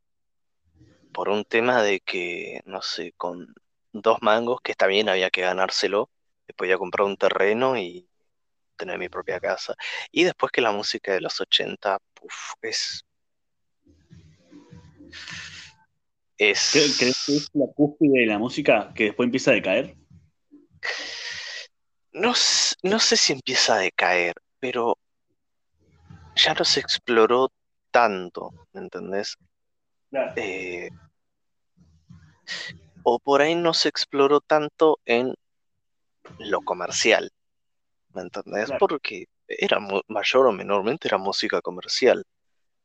[1.12, 3.54] por un tema de que, no sé, con
[3.92, 6.10] dos mangos, que está bien, había que ganárselo,
[6.48, 8.08] después ya comprar un terreno y
[8.76, 9.76] tener mi propia casa.
[10.12, 13.04] Y después que la música de los 80, puf, es...
[16.38, 16.74] Es...
[16.74, 19.96] ¿Cre- ¿Crees que es la cúspide de la música que después empieza a decaer?
[22.12, 22.34] No,
[22.84, 24.98] no sé si empieza a decaer, pero
[26.36, 27.52] ya no se exploró
[27.92, 29.36] tanto, ¿me entendés?
[30.10, 30.34] Claro.
[30.36, 30.90] Eh,
[33.04, 35.34] o por ahí no se exploró tanto en
[36.40, 37.32] lo comercial,
[38.14, 38.66] ¿me entendés?
[38.66, 38.80] Claro.
[38.80, 42.24] Porque era mayor o menormente era música comercial.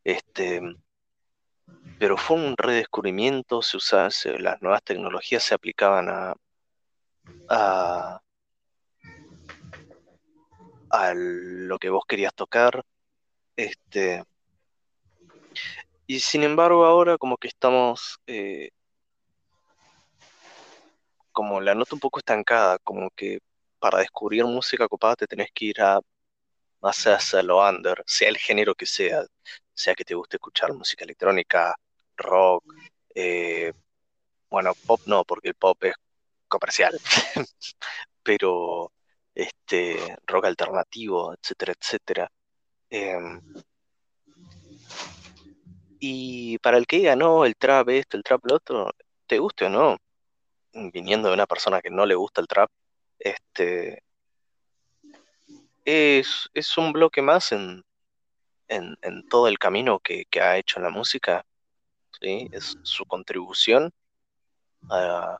[0.02, 0.60] Este,
[1.98, 6.34] pero fue un redescubrimiento, se usaban, se- las nuevas tecnologías se aplicaban a,
[7.48, 8.20] a,
[10.90, 12.82] a lo que vos querías tocar.
[13.56, 14.24] Este,
[16.06, 18.70] y sin embargo ahora como que estamos, eh,
[21.32, 23.38] como la nota un poco estancada, como que
[23.78, 26.00] para descubrir música copada te tenés que ir a
[26.80, 29.24] más hacia lo under, sea el género que sea,
[29.74, 31.76] sea que te guste escuchar música electrónica,
[32.16, 32.64] rock,
[33.14, 33.72] eh,
[34.50, 35.94] bueno, pop no, porque el pop es
[36.48, 36.98] comercial,
[38.22, 38.92] pero
[39.34, 42.32] este rock alternativo, etcétera, etcétera.
[42.90, 43.40] Em,
[45.98, 48.92] y para el que diga, no, el trap esto, el trap lo otro,
[49.26, 49.96] te guste o no,
[50.92, 52.70] viniendo de una persona que no le gusta el trap,
[53.18, 54.02] este
[55.84, 57.84] es, es un bloque más en,
[58.68, 61.44] en, en todo el camino que, que ha hecho en la música,
[62.20, 62.48] ¿sí?
[62.52, 63.90] Es su contribución
[64.90, 65.38] a,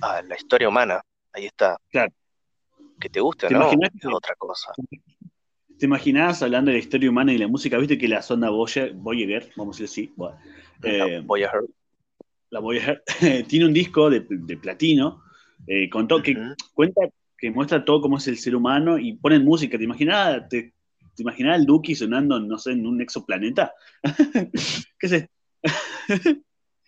[0.00, 1.00] a la historia humana.
[1.32, 1.76] Ahí está.
[1.90, 2.12] Claro.
[2.98, 4.72] Que te guste ¿Te no, imaginas es que- otra cosa.
[5.78, 7.78] ¿Te imaginás hablando de la historia humana y la música?
[7.78, 10.38] ¿Viste que la sonda Voyager, Voyager vamos a decir así, bueno,
[10.82, 11.62] eh, Voy a ver.
[12.50, 13.02] la Voyager,
[13.48, 15.22] tiene un disco de, de platino,
[15.66, 16.36] eh, con todo, que
[16.74, 17.00] cuenta,
[17.38, 19.78] que muestra todo cómo es el ser humano y ponen música.
[19.78, 20.74] ¿Te imaginás, te,
[21.20, 23.74] te imaginás el Duki sonando, no sé, en un exoplaneta?
[24.98, 25.28] ¿Qué esto?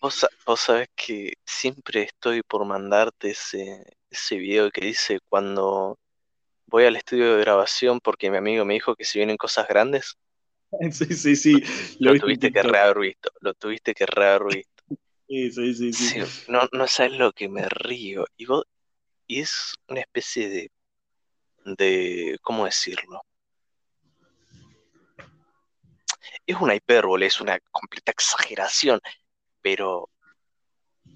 [0.01, 5.99] Vos, vos sabés que siempre estoy por mandarte ese, ese video que dice cuando
[6.66, 10.16] voy al estudio de grabación porque mi amigo me dijo que si vienen cosas grandes,
[10.90, 11.62] Sí, sí, sí.
[12.01, 14.83] lo, tuviste que rehaber visto, lo tuviste que rehaber visto.
[15.29, 16.05] Sí, sí, sí, sí.
[16.05, 18.27] Sí, no, no sabes lo que me río.
[18.37, 18.64] Y vos,
[19.27, 20.71] y es una especie de,
[21.64, 23.23] de, ¿cómo decirlo?
[26.53, 29.01] Es una hipérbole, es una completa exageración,
[29.61, 30.11] pero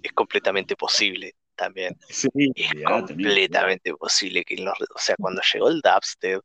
[0.03, 1.96] es completamente posible también.
[2.09, 6.42] Sí, Es completamente posible que los, o sea, cuando llegó el dubstep,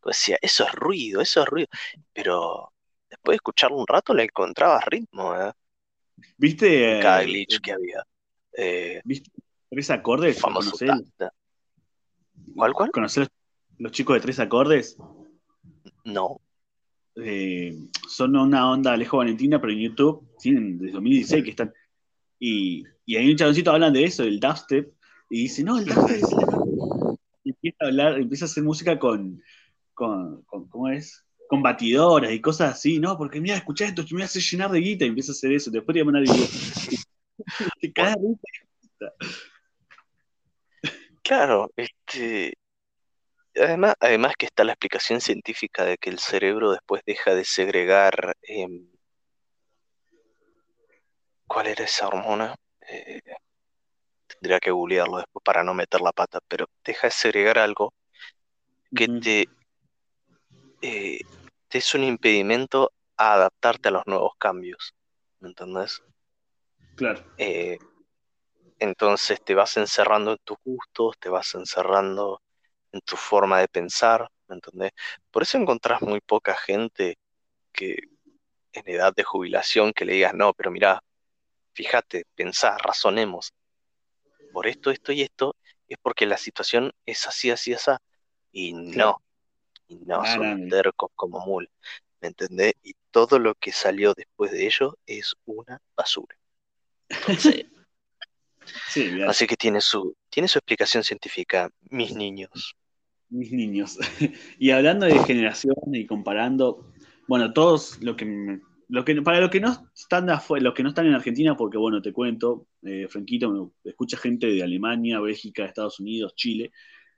[0.00, 1.68] pues decía, eso es ruido, eso es ruido,
[2.12, 2.72] pero
[3.08, 5.52] después de escucharlo un rato le encontrabas ritmo, ¿eh?
[6.36, 6.98] ¿Viste?
[7.00, 8.04] Cada eh, glitch que había.
[8.52, 9.30] Eh, ¿Viste?
[9.70, 10.40] ¿Tres acordes?
[10.40, 10.76] famoso
[12.54, 12.90] ¿Cuál, cuál?
[12.90, 13.28] ¿Conocés los,
[13.78, 14.96] los chicos de tres acordes?
[16.04, 16.40] No.
[17.20, 17.76] Eh,
[18.08, 21.72] son una onda Alejo Valentina, pero en YouTube tienen desde 2016 que están.
[22.38, 24.92] Y, y hay un chaboncito hablan de eso, del dubstep,
[25.30, 27.18] y dice, no, el dubstep es la mejor".
[27.44, 29.42] Y empieza a hablar, empieza a hacer música con,
[29.94, 31.24] con, ¿cómo es?
[31.48, 33.16] Con batidoras y cosas así, ¿no?
[33.16, 35.70] Porque mira, escuchá esto, que me hace llenar de guita y empieza a hacer eso.
[35.70, 36.28] Después te voy a mandar el
[37.80, 39.12] te risa.
[41.22, 42.54] Claro, este,
[43.60, 48.36] además, además que está la explicación científica de que el cerebro después deja de segregar,
[48.42, 48.90] em,
[51.46, 52.54] ¿cuál era esa hormona?
[52.80, 53.20] Eh,
[54.26, 57.92] tendría que googlearlo después para no meter la pata, pero deja de segregar algo
[58.94, 59.48] que te,
[60.80, 61.18] eh,
[61.68, 64.94] te es un impedimento a adaptarte a los nuevos cambios,
[65.40, 66.02] ¿me entendés?
[66.96, 67.22] Claro.
[67.36, 67.78] Eh,
[68.78, 72.40] entonces te vas encerrando en tus gustos, te vas encerrando
[72.92, 74.92] en tu forma de pensar, ¿me entendés?
[75.30, 77.18] Por eso encontrás muy poca gente
[77.72, 77.98] que
[78.72, 81.02] en edad de jubilación que le digas, no, pero mira,
[81.72, 83.52] fíjate, pensá, razonemos.
[84.52, 85.56] Por esto, esto y esto,
[85.88, 87.90] es porque la situación es así, así, así.
[88.52, 89.22] Y no,
[89.86, 91.70] y no, son tercos como mul,
[92.20, 92.74] ¿me entendés?
[92.82, 96.36] Y todo lo que salió después de ello es una basura.
[98.88, 102.74] sí, así que tiene su, tiene su explicación científica, mis niños.
[103.30, 103.98] Mis niños.
[104.58, 106.92] y hablando de generación y comparando,
[107.26, 111.06] bueno, todos lo que lo que, para los que no están los que no están
[111.06, 116.34] en Argentina, porque bueno, te cuento, eh, Franquito, escucha gente de Alemania, Bélgica, Estados Unidos,
[116.34, 116.72] Chile,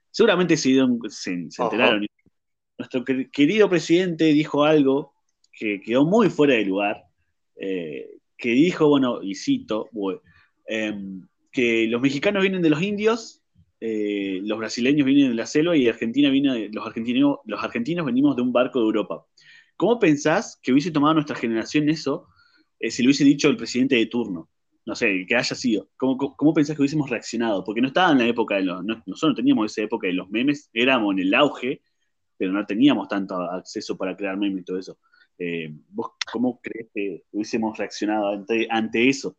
[0.09, 0.77] seguramente se,
[1.09, 2.05] se, enteraron.
[2.77, 5.13] Nuestro querido presidente dijo algo
[5.51, 7.03] que quedó muy fuera de lugar,
[7.55, 9.89] eh, que dijo, bueno, y cito,
[10.65, 13.41] em, que los mexicanos vienen de los indios,
[13.79, 18.35] eh, los brasileños vienen de la selva y Argentina viene los, argentinos, los argentinos venimos
[18.35, 19.25] de un barco de Europa.
[19.75, 22.27] ¿Cómo pensás que hubiese tomado nuestra generación eso
[22.79, 24.49] eh, si lo hubiese dicho el presidente de turno?
[24.85, 25.89] No sé, que haya sido.
[25.97, 27.63] ¿Cómo, cómo, pensás que hubiésemos reaccionado?
[27.63, 28.83] Porque no estaba en la época de los.
[28.83, 31.81] nosotros no teníamos esa época de los memes, éramos en el auge,
[32.37, 34.97] pero no teníamos tanto acceso para crear memes y todo eso.
[35.37, 38.31] Eh, ¿Vos cómo crees que hubiésemos reaccionado
[38.69, 39.37] ante, eso?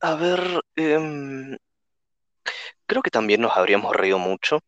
[0.00, 0.40] A ver,
[0.76, 1.56] em,
[2.86, 4.60] creo que también nos habríamos reído mucho.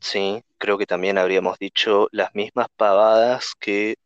[0.00, 3.96] Sí, creo que también habríamos dicho las mismas pavadas que,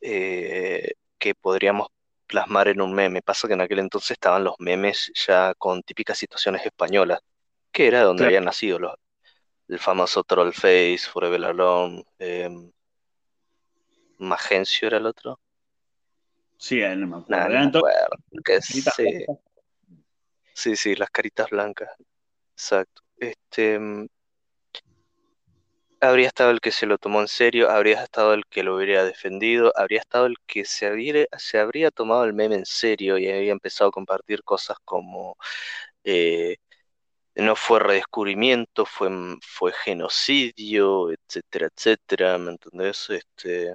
[0.00, 1.88] eh, que podríamos
[2.26, 3.22] plasmar en un meme.
[3.22, 7.20] Pasa que en aquel entonces estaban los memes ya con típicas situaciones españolas,
[7.72, 8.94] que era donde habían nacido los,
[9.68, 12.72] el famoso Troll Face, Forever Alone, em,
[14.18, 15.40] Magencio era el otro.
[16.58, 17.70] Sí, no me acuerdo.
[20.52, 20.76] sí.
[20.76, 21.90] sí, las caritas blancas.
[22.52, 23.02] Exacto.
[23.18, 24.08] Este, em,
[26.00, 29.04] habría estado el que se lo tomó en serio, habría estado el que lo hubiera
[29.04, 33.52] defendido, habría estado el que se, se habría tomado el meme en serio y había
[33.52, 35.36] empezado a compartir cosas como
[36.04, 36.56] eh,
[37.36, 39.10] no fue redescubrimiento, fue,
[39.42, 43.10] fue genocidio, etcétera, etcétera, ¿me entendés?
[43.10, 43.74] Este,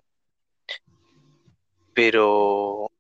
[1.93, 2.91] pero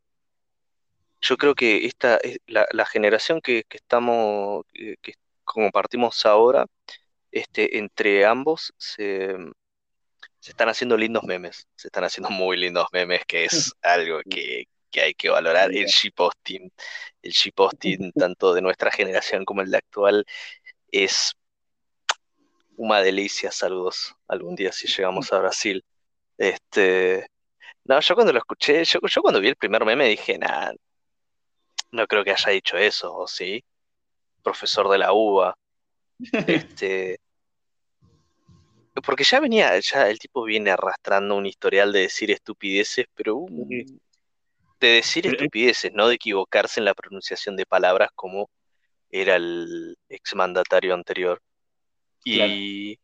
[1.21, 6.65] yo creo que esta, la, la generación que, estamos, que, que compartimos ahora,
[7.31, 9.35] este, entre ambos se,
[10.41, 14.67] están haciendo lindos memes, se están haciendo muy lindos memes, que es algo que,
[15.01, 15.71] hay que valorar.
[15.71, 16.71] El shitposting,
[17.21, 20.25] el shitposting tanto de nuestra generación como el de actual
[20.91, 21.33] es
[22.75, 23.51] una delicia.
[23.51, 25.85] Saludos algún día si llegamos a Brasil.
[26.37, 27.27] Este,
[27.85, 30.73] no, yo cuando lo escuché, yo, yo cuando vi el primer meme dije, nada,
[31.91, 33.63] no creo que haya dicho eso, ¿o sí?
[34.43, 35.55] Profesor de la UBA.
[36.47, 37.19] Este,
[39.03, 44.87] porque ya venía, ya el tipo viene arrastrando un historial de decir estupideces, pero de
[44.87, 48.49] decir estupideces, no de equivocarse en la pronunciación de palabras como
[49.09, 51.41] era el exmandatario anterior.
[52.23, 52.99] Y,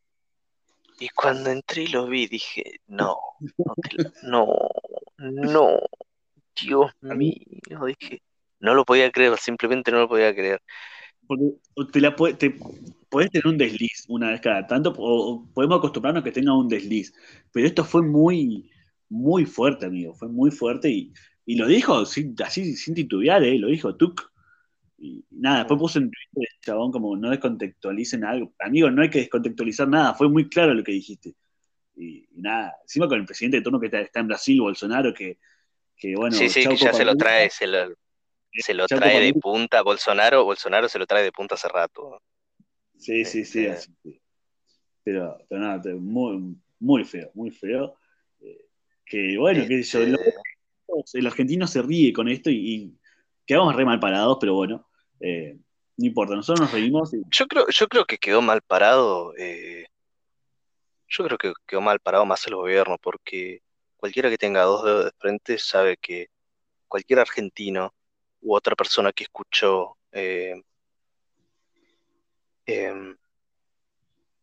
[0.99, 3.17] y cuando entré y lo vi, dije, no,
[4.23, 4.47] no,
[5.17, 5.79] no,
[6.59, 8.21] Dios mío, dije,
[8.59, 10.61] no lo podía creer, simplemente no lo podía creer.
[11.27, 12.55] Porque te, la puede, te
[13.09, 16.67] puedes tener un desliz una vez cada tanto, o, podemos acostumbrarnos a que tenga un
[16.67, 17.13] desliz.
[17.51, 18.71] Pero esto fue muy,
[19.09, 20.13] muy fuerte, amigo.
[20.13, 21.13] Fue muy fuerte y,
[21.45, 23.57] lo dijo así sin titubear, ¿eh?
[23.57, 24.31] lo dijo Tuk.
[24.97, 28.53] Y nada, después puso en Twitter el chabón como no descontextualicen algo.
[28.59, 31.35] Amigo, no hay que descontextualizar nada, fue muy claro lo que dijiste.
[31.95, 35.39] Y, nada, encima con el presidente de turno que está, en Brasil, Bolsonaro, que,
[35.95, 36.35] que bueno.
[36.35, 37.93] Sí, sí, que ya se lo trae, se lo,
[38.51, 39.81] se lo trae de punta.
[39.83, 42.21] Bolsonaro, Bolsonaro se lo trae de punta hace rato.
[42.97, 44.21] Sí, sí, sí, este,
[45.03, 47.95] Pero, pero nada, muy, muy feo, muy feo.
[48.41, 48.65] Eh,
[49.05, 52.97] que bueno, que yo, este el argentino se ríe con esto y,
[53.45, 54.86] quedamos re mal parados, pero bueno,
[55.19, 55.57] eh,
[55.97, 57.11] no importa, nosotros nos reímos.
[57.29, 59.87] Yo, creo, yo creo que quedó mal parado, eh,
[61.07, 63.61] yo creo que quedó mal parado más el gobierno, porque
[63.97, 66.27] cualquiera que tenga dos dedos de frente sabe que
[66.87, 67.93] cualquier argentino
[68.41, 70.61] u otra persona que escuchó eh,
[72.65, 73.15] em,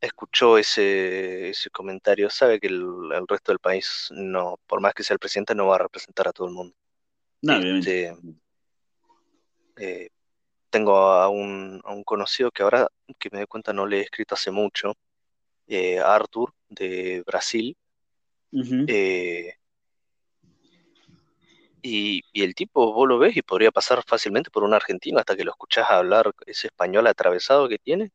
[0.00, 5.14] escuchó ese, ese comentario sabe que el, resto del país no, por más que sea
[5.14, 6.74] el presidente, no va a representar a todo el mundo.
[7.42, 8.16] No, este,
[9.76, 10.08] eh,
[10.74, 12.88] tengo a un, a un, conocido que ahora,
[13.20, 14.94] que me doy cuenta, no le he escrito hace mucho,
[15.68, 17.76] eh, Arthur, de Brasil.
[21.80, 25.44] Y, el tipo, vos lo ves y podría pasar fácilmente por un argentino hasta que
[25.44, 28.10] lo escuchás hablar ese español atravesado que tiene.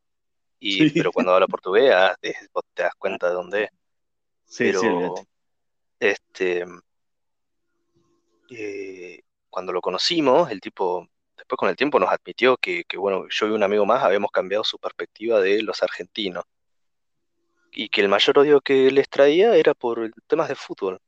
[0.58, 0.90] Y, Sí.
[0.90, 3.70] Pero cuando habla portugués, ah, te, vos te das cuenta de dónde es.
[4.44, 5.22] Sí, Pero sí,
[5.98, 6.66] este,
[8.50, 11.08] eh, cuando lo conocimos, el tipo,
[11.50, 14.30] después con el tiempo nos admitió que, que, bueno, yo y un amigo más habíamos
[14.30, 16.44] cambiado su perspectiva de los argentinos.
[17.72, 21.00] Y que el mayor odio que les traía era por temas de fútbol.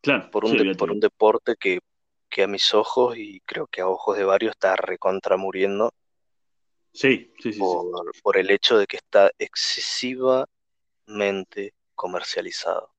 [0.00, 1.80] Claro, por sí, un, de- por un deporte que,
[2.28, 5.92] que a mis ojos y creo que a ojos de varios está recontra muriendo
[6.92, 7.78] Sí, sí, sí, sí.
[8.22, 10.36] por, el hecho de que está excesivamente
[11.94, 12.90] comercializado.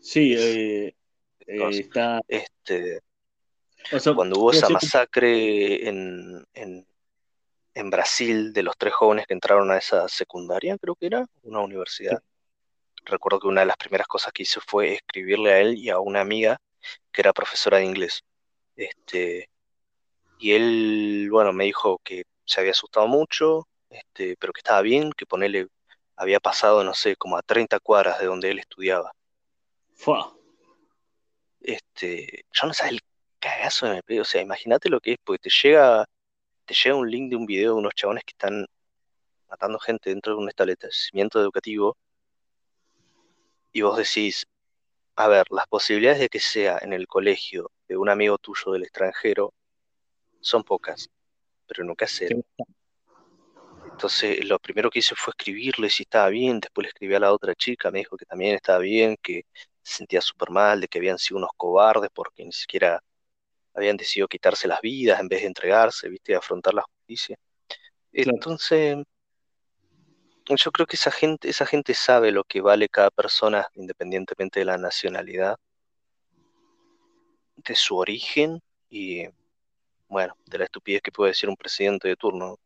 [0.00, 0.94] Sí, eh, eh,
[1.46, 2.20] entonces, está.
[2.28, 3.00] este,
[3.90, 6.86] O sea, cuando hubo esa masacre en, en,
[7.74, 11.60] en Brasil de los tres jóvenes que entraron a esa secundaria, creo que era, una
[11.60, 12.22] universidad,
[13.04, 15.98] recuerdo que una de las primeras cosas que hice fue escribirle a él y a
[15.98, 16.60] una amiga
[17.10, 18.22] que era profesora de inglés.
[18.76, 19.50] Este,
[20.38, 25.12] y él, bueno, me dijo que se había asustado mucho, este, pero que estaba bien,
[25.12, 25.68] que ponele,
[26.16, 29.12] había pasado, no sé, como a 30 cuadras de donde él estudiaba.
[29.94, 30.34] Fua.
[31.60, 33.00] Este, yo no sé el
[33.42, 36.06] cagazo que me pegué, o sea, imagínate lo que es, porque te llega,
[36.64, 38.66] te llega un link de un video de unos chabones que están
[39.48, 41.96] matando gente dentro de un establecimiento educativo
[43.72, 44.46] y vos decís,
[45.16, 48.84] a ver, las posibilidades de que sea en el colegio de un amigo tuyo del
[48.84, 49.52] extranjero
[50.40, 51.10] son pocas,
[51.66, 52.42] pero nunca cero.
[53.90, 57.32] Entonces, lo primero que hice fue escribirle si estaba bien, después le escribí a la
[57.32, 59.46] otra chica, me dijo que también estaba bien, que
[59.82, 63.02] se sentía súper mal, de que habían sido unos cobardes porque ni siquiera
[63.74, 67.36] habían decidido quitarse las vidas en vez de entregarse, viste, y afrontar la justicia.
[68.12, 68.98] Entonces,
[70.46, 74.66] yo creo que esa gente, esa gente sabe lo que vale cada persona, independientemente de
[74.66, 75.56] la nacionalidad,
[77.56, 78.60] de su origen
[78.90, 79.24] y,
[80.08, 82.58] bueno, de la estupidez que puede decir un presidente de turno.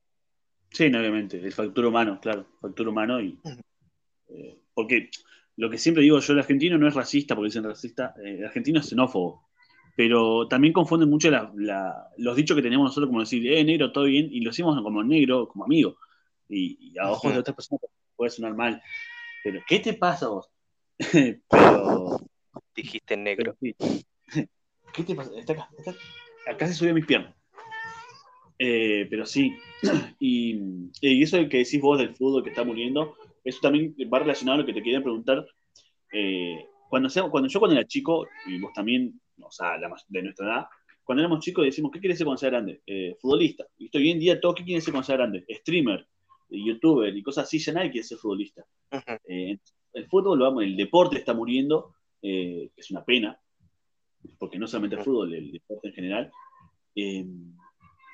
[0.71, 1.39] Sí, obviamente.
[1.39, 2.47] El factor humano, claro.
[2.61, 3.39] Factor humano y.
[4.29, 5.11] Eh, porque
[5.57, 8.45] lo que siempre digo yo, el argentino no es racista, porque dicen racista, eh, el
[8.47, 9.49] argentino es xenófobo.
[9.97, 13.91] Pero también confunden mucho la- la- los dichos que tenemos nosotros, como decir, eh, negro,
[13.93, 15.97] todo bien, y lo decimos como negro, como amigo.
[16.49, 17.81] Y, y a ojos de otras personas
[18.15, 18.81] puede sonar mal.
[19.43, 20.49] Pero, ¿qué te pasa vos?
[21.51, 22.21] pero,
[22.75, 23.57] Dijiste negro.
[23.61, 24.07] pero sí.
[24.93, 25.31] ¿Qué te pasa?
[25.39, 26.01] Está acá, está acá.
[26.47, 27.35] Acá se subió a mis piernas.
[28.59, 29.53] Eh, pero sí,
[30.21, 30.55] y,
[31.01, 34.61] y eso que decís vos del fútbol que está muriendo, eso también va relacionado a
[34.61, 35.47] lo que te quería preguntar.
[36.13, 40.23] Eh, cuando, sea- cuando yo cuando era chico, y vos también, o sea, la de
[40.23, 40.67] nuestra edad,
[41.07, 42.83] cuando éramos chicos decimos, ¿qué quieres ser cuando sea grande?
[42.85, 43.65] Eh, futbolista.
[43.79, 45.45] Y hoy en día, todo, ¿qué quiere ser cuando sea grande?
[45.49, 46.01] Streamer,
[46.51, 48.65] eh, youtuber y cosas así, ya nadie quiere ser futbolista.
[49.29, 49.57] Eh,
[49.93, 53.41] el fútbol, vamos, el deporte está muriendo, eh, es una pena,
[54.39, 56.33] porque no solamente el fútbol, el deporte en general.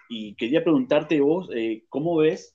[0.08, 1.48] Y quería preguntarte vos,
[1.88, 2.54] ¿cómo ves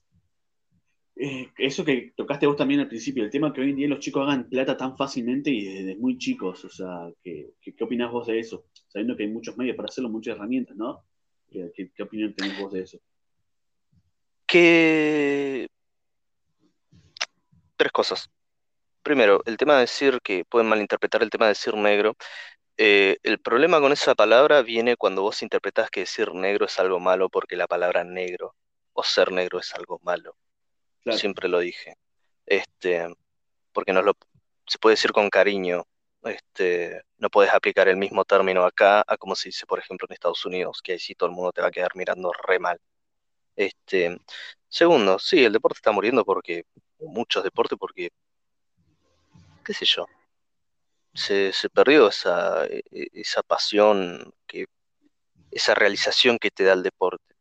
[1.18, 3.98] eh, eso que tocaste vos también al principio, el tema que hoy en día los
[3.98, 6.64] chicos hagan plata tan fácilmente y desde muy chicos?
[6.64, 8.66] O sea, ¿qué, qué, qué opinás vos de eso?
[8.86, 11.04] Sabiendo que hay muchos medios para hacerlo, muchas herramientas, ¿no?
[11.50, 12.98] ¿Qué, qué, qué opinión tenés vos de eso?
[14.46, 15.66] Que
[17.76, 18.30] tres cosas.
[19.02, 22.16] Primero, el tema de decir que pueden malinterpretar el tema de decir negro.
[22.76, 27.00] Eh, el problema con esa palabra viene cuando vos interpretás que decir negro es algo
[27.00, 28.54] malo porque la palabra negro
[28.92, 30.36] o ser negro es algo malo.
[31.16, 31.96] Siempre lo dije.
[32.46, 33.08] Este,
[33.72, 34.14] porque no lo,
[34.66, 35.84] se puede decir con cariño.
[36.24, 40.14] Este, no puedes aplicar el mismo término acá a como se dice, por ejemplo, en
[40.14, 42.80] Estados Unidos, que ahí sí todo el mundo te va a quedar mirando re mal.
[43.54, 44.18] Este,
[44.68, 46.64] segundo, sí, el deporte está muriendo porque,
[47.00, 48.10] muchos deportes, porque,
[49.64, 50.06] qué sé yo,
[51.14, 54.66] se, se perdió esa, e- e- esa pasión, que,
[55.50, 57.34] esa realización que te da el deporte,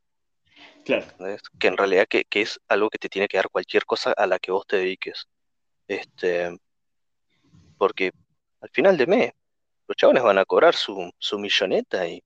[0.87, 1.05] claro.
[1.59, 4.25] Que en realidad que, que es algo que te tiene que dar cualquier cosa a
[4.25, 5.27] la que vos te dediques.
[5.87, 6.57] Este,
[7.77, 8.11] porque
[8.61, 9.31] al final de mes,
[9.87, 12.23] los chabones van a cobrar su, su milloneta y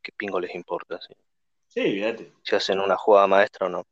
[0.00, 1.14] qué pingo les importa, ¿sí?
[1.68, 2.32] sí, fíjate.
[2.42, 3.86] si hacen una jugada maestra o no.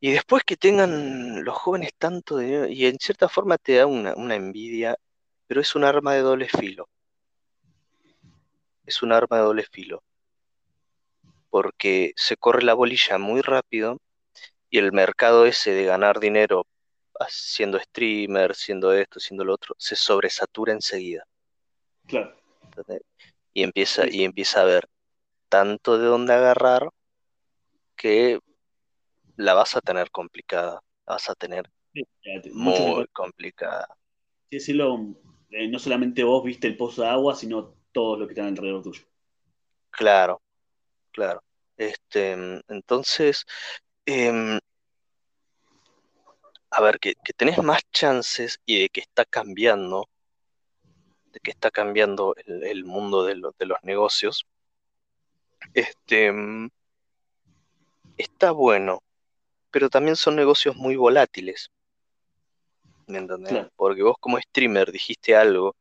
[0.00, 4.14] Y después que tengan los jóvenes tanto dinero, y en cierta forma te da una,
[4.14, 4.96] una envidia,
[5.46, 6.88] pero es un arma de doble filo.
[8.84, 10.02] Es un arma de doble filo,
[11.56, 13.96] porque se corre la bolilla muy rápido
[14.68, 16.66] y el mercado ese de ganar dinero
[17.30, 21.26] siendo streamer, siendo esto, siendo lo otro, se sobresatura enseguida.
[22.06, 22.36] Claro.
[22.62, 23.00] ¿entendés?
[23.54, 24.86] Y empieza, Sí, y empieza a haber
[25.48, 26.90] tanto de dónde agarrar
[27.96, 28.38] que
[29.36, 32.50] la vas a tener complicada, la vas a tener Sí, fíjate.
[32.52, 33.88] Mucho muy complicada.
[34.50, 38.48] Sí, eh, no solamente vos viste el pozo de agua, sino todos los que están
[38.48, 39.04] alrededor tuyo.
[39.88, 40.42] Claro,
[41.16, 41.42] claro.
[41.78, 42.32] Este,
[42.68, 43.44] entonces,
[44.06, 44.58] em,
[46.70, 50.08] a ver, que, que tenés más chances y de que está cambiando,
[51.32, 54.46] de que está cambiando el, el mundo de, lo- de los negocios,
[55.74, 56.68] este, mm,
[58.16, 59.02] está bueno,
[59.70, 61.70] pero también son negocios muy volátiles,
[63.06, 63.50] ¿me entendés?
[63.52, 63.70] Claro.
[63.76, 65.74] Porque vos como streamer dijiste algo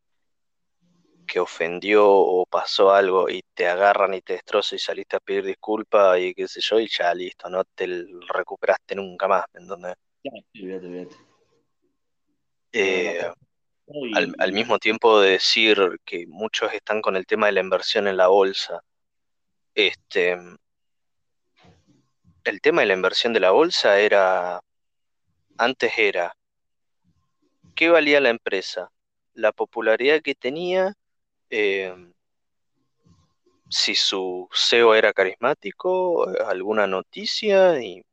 [1.25, 5.45] que ofendió o pasó algo y te agarran y te destrozan y saliste a pedir
[5.45, 10.61] disculpas y qué sé yo, y ya listo, no te recuperaste nunca más, ¿me sí,
[10.61, 11.15] olvídate, olvídate.
[12.71, 13.31] Eh,
[14.15, 18.07] al, al mismo tiempo de decir que muchos están con el tema de la inversión
[18.07, 18.81] en la bolsa,
[19.75, 20.37] este,
[22.45, 24.61] el tema de la inversión de la bolsa era,
[25.57, 26.35] antes era,
[27.75, 28.91] ¿qué valía la empresa?
[29.33, 30.93] La popularidad que tenía,
[31.49, 31.93] eh,
[33.69, 38.03] si su CEO era carismático, alguna noticia y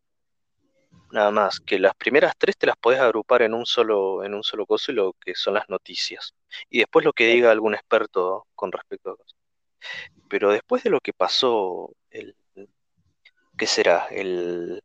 [1.13, 1.61] nada más.
[1.61, 4.93] Que las primeras tres te las podés agrupar en un solo, en un solo coso
[4.93, 6.35] y lo que son las noticias.
[6.71, 9.39] Y después lo que diga algún experto con respecto a cosas.
[10.29, 12.37] Pero después de lo que pasó el,
[13.57, 14.07] ¿qué será?
[14.11, 14.83] El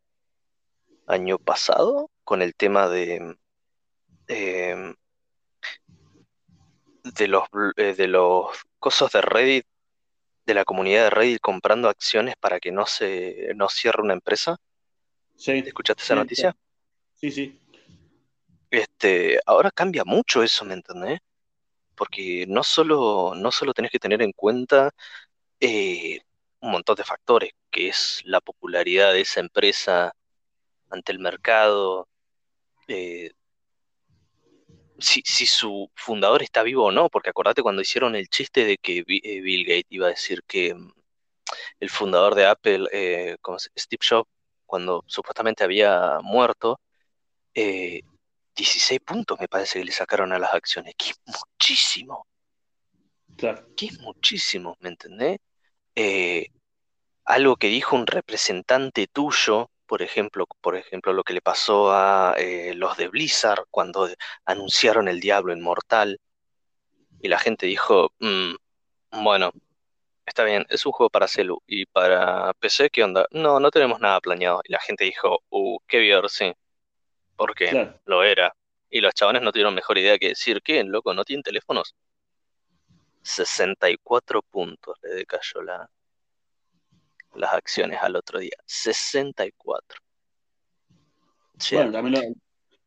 [1.07, 3.37] año pasado con el tema de
[4.27, 4.93] eh,
[7.17, 7.43] de los
[7.77, 8.47] eh, de los
[8.79, 9.65] cosas de Reddit,
[10.45, 14.57] de la comunidad de Reddit comprando acciones para que no se no cierre una empresa.
[15.35, 16.55] Sí, ¿Escuchaste esa sí, noticia?
[17.15, 17.59] sí, sí.
[18.69, 21.19] Este, ahora cambia mucho eso, ¿me entendés?
[21.95, 24.91] Porque no solo, no solo tenés que tener en cuenta
[25.59, 26.21] eh,
[26.61, 30.13] un montón de factores, que es la popularidad de esa empresa
[30.89, 32.09] ante el mercado,
[32.87, 33.31] eh,
[34.99, 38.77] si, si su fundador está vivo o no, porque acordate cuando hicieron el chiste de
[38.77, 40.91] que eh, Bill Gates iba a decir que mm,
[41.79, 44.29] el fundador de Apple, eh, ¿cómo se- Steve Jobs,
[44.65, 46.79] cuando supuestamente había muerto,
[47.55, 48.01] eh,
[48.55, 52.27] 16 puntos me parece que le sacaron a las acciones, que es muchísimo,
[53.37, 53.67] Claro.
[53.75, 55.39] que es muchísimo, ¿me entendés?
[55.95, 56.47] Eh,
[57.25, 62.35] algo que dijo un representante tuyo, por ejemplo, por ejemplo, lo que le pasó a
[62.37, 64.09] eh, los de Blizzard cuando
[64.45, 66.19] anunciaron el Diablo Inmortal
[67.21, 68.55] y la gente dijo, "Mm,
[69.23, 69.51] bueno,
[70.27, 73.27] está bien, es un juego para celu y para PC, ¿qué onda?
[73.31, 74.61] No, no tenemos nada planeado.
[74.65, 76.53] Y la gente dijo, uh, qué bien, sí,
[77.37, 77.99] porque Claro.
[78.05, 78.53] lo era.
[78.89, 81.13] Y los chabones no tuvieron mejor idea que decir, ¿qué, loco?
[81.13, 81.95] ¿No tienen teléfonos?
[83.23, 85.89] 64 puntos le decayó la,
[87.37, 88.57] las acciones al otro día.
[88.65, 89.99] 64.
[91.59, 92.35] Sí, Bueno, también lo,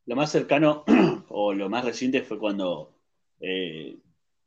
[0.05, 0.83] lo más cercano
[1.29, 2.93] o lo más reciente fue cuando
[3.39, 3.97] eh,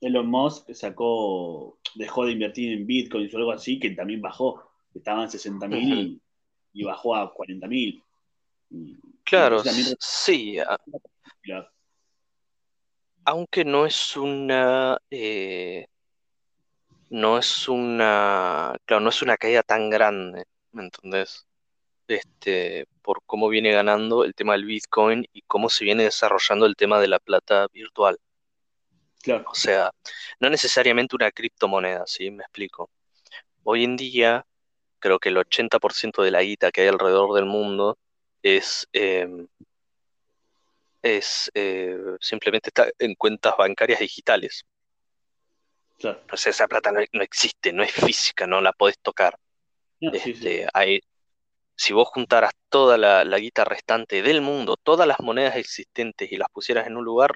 [0.00, 4.70] Elon Musk sacó, dejó de invertir en Bitcoin o algo así, que también bajó.
[4.94, 6.20] Estaban 60 mil
[6.72, 8.02] y, y bajó a 40 mil.
[9.24, 10.78] claro, también- sí, a-
[13.24, 15.86] aunque no es una, eh,
[17.10, 21.46] no es una, claro, no es una caída tan grande, ¿me entendés?
[22.08, 26.76] Este, por cómo viene ganando el tema del Bitcoin y cómo se viene desarrollando el
[26.76, 28.18] tema de la plata virtual.
[29.22, 29.90] Claro, O sea,
[30.38, 32.30] no necesariamente una criptomoneda, ¿sí?
[32.30, 32.90] Me explico.
[33.62, 34.44] Hoy en día,
[34.98, 37.98] creo que el 80% de la guita que hay alrededor del mundo
[38.42, 39.26] es, eh,
[41.02, 44.64] es eh, simplemente está en cuentas bancarias digitales.
[45.98, 46.20] Claro.
[46.32, 49.38] O sea, esa plata no, no existe, no es física, no la podés tocar.
[50.00, 50.56] No, sí, sí.
[50.56, 51.00] Este, hay,
[51.76, 56.36] si vos juntaras toda la, la guita restante del mundo, todas las monedas existentes y
[56.36, 57.32] las pusieras en un lugar,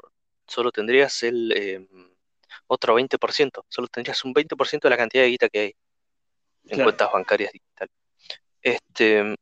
[0.47, 1.89] solo tendrías el eh,
[2.67, 5.75] otro 20%, solo tendrías un 20% de la cantidad de guita que hay
[6.69, 6.85] en Claro.
[6.85, 7.95] cuentas bancarias digitales.
[8.63, 9.37] Este,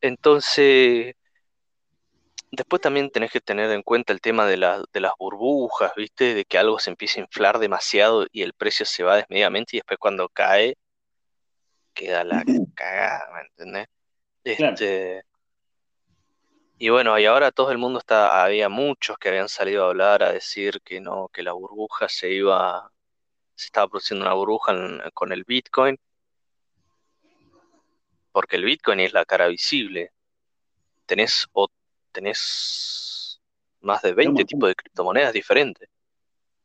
[0.00, 1.14] entonces,
[2.56, 6.34] después también tenés que tener en cuenta el tema de, la- de las burbujas, ¿viste?
[6.34, 9.80] De que algo se empieza a inflar demasiado y el precio se va desmedidamente y
[9.80, 10.76] después cuando cae,
[11.94, 12.42] queda la
[12.74, 13.88] cagada, ¿me entendés?
[14.56, 14.72] Claro.
[14.74, 15.24] Este,
[16.78, 20.22] y bueno, y ahora todo el mundo está, había muchos que habían salido a hablar,
[20.22, 22.90] a decir que no, que la burbuja se iba,
[23.54, 25.98] se estaba produciendo una burbuja en- con el Bitcoin,
[28.32, 30.12] porque el Bitcoin es la cara visible.
[31.06, 31.68] Tenés, o,
[32.14, 33.42] tenés
[33.82, 34.46] más de 20 montón.
[34.46, 35.90] tipos de criptomonedas diferentes,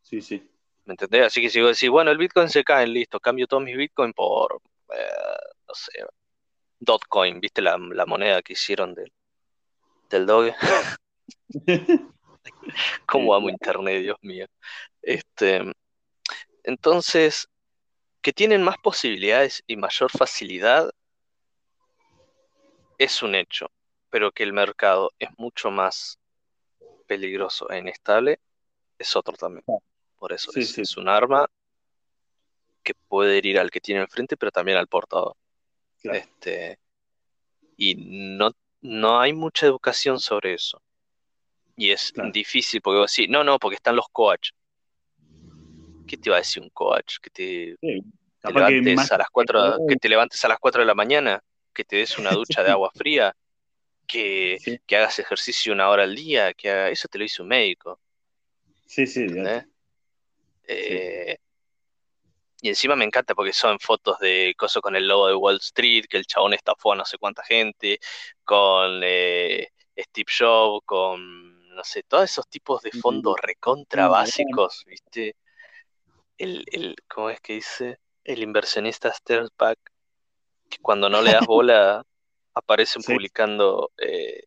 [0.01, 0.51] Sí, sí.
[0.85, 1.27] ¿me entendés?
[1.27, 4.13] Así que si vos decís, bueno, el Bitcoin se cae, listo, cambio todos mis Bitcoin
[4.13, 4.61] por,
[4.93, 5.37] eh,
[5.67, 5.91] no sé,
[6.79, 9.11] Dotcoin, ¿viste la, la moneda que hicieron del,
[10.09, 10.55] del Doge?
[13.05, 14.47] ¿Cómo amo internet, Dios mío?
[15.01, 15.61] Este,
[16.63, 17.49] entonces,
[18.21, 20.91] que tienen más posibilidades y mayor facilidad
[22.97, 23.71] es un hecho,
[24.09, 26.19] pero que el mercado es mucho más
[27.07, 28.39] peligroso e inestable
[28.97, 29.63] es otro también.
[30.17, 30.81] Por eso Sí, es, sí.
[30.81, 31.49] es un arma
[32.83, 35.35] que puede herir al que tiene enfrente, pero también al portador.
[36.01, 36.17] Claro.
[36.17, 36.79] Este,
[37.77, 37.95] y
[38.37, 38.51] no,
[38.81, 40.81] no hay mucha educación sobre eso.
[41.75, 42.31] Y es Claro.
[42.31, 44.51] difícil porque vos decís, no, no, porque están los coach.
[46.05, 47.17] ¿Qué te va a decir un coach?
[47.21, 48.07] Que te, Sí, te
[48.41, 51.41] capaz que levantes a las cuatro, que te levantes a las 4 de la mañana,
[51.73, 53.35] que te des una ducha de agua fría,
[54.09, 54.79] que, Sí.
[54.87, 58.01] que hagas ejercicio una hora al día, que haga- eso te lo dice un médico,
[58.85, 59.27] Sí, sí.
[60.67, 61.37] Eh,
[62.61, 66.05] y encima me encanta porque son fotos de cosas con el logo de Wall Street,
[66.09, 67.99] que el chabón estafó a no sé cuánta gente,
[68.43, 75.35] con eh, Steve Jobs, con, no sé, todos esos tipos de fondos recontra básicos, ¿viste?
[76.37, 77.99] El, el, ¿cómo es que dice?
[78.23, 79.79] El inversionista Sterpak,
[80.69, 82.03] que cuando no le das bola,
[82.59, 83.13] aparecen Sí.
[83.13, 84.43] publicando, eh,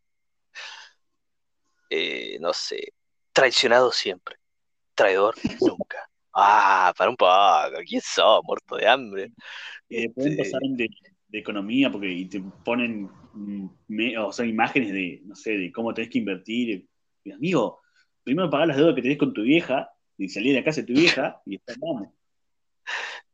[1.90, 2.94] eh, no sé,
[3.32, 4.36] traicionado siempre,
[4.94, 6.08] traidor nunca.
[6.34, 7.32] Ah, para un poco,
[7.86, 8.40] ¿quién sos?
[8.44, 9.32] Muerto de hambre.
[9.88, 10.88] Y después Este, pasaron de,
[11.28, 15.70] de economía porque y te ponen mm, me- o sea, imágenes de, no sé, de
[15.72, 16.86] cómo tenés que invertir.
[17.24, 17.80] Y, amigo,
[18.24, 20.86] primero pagás las deudas que tenés con tu vieja y salí de la casa de
[20.86, 22.08] tu vieja y después vamos.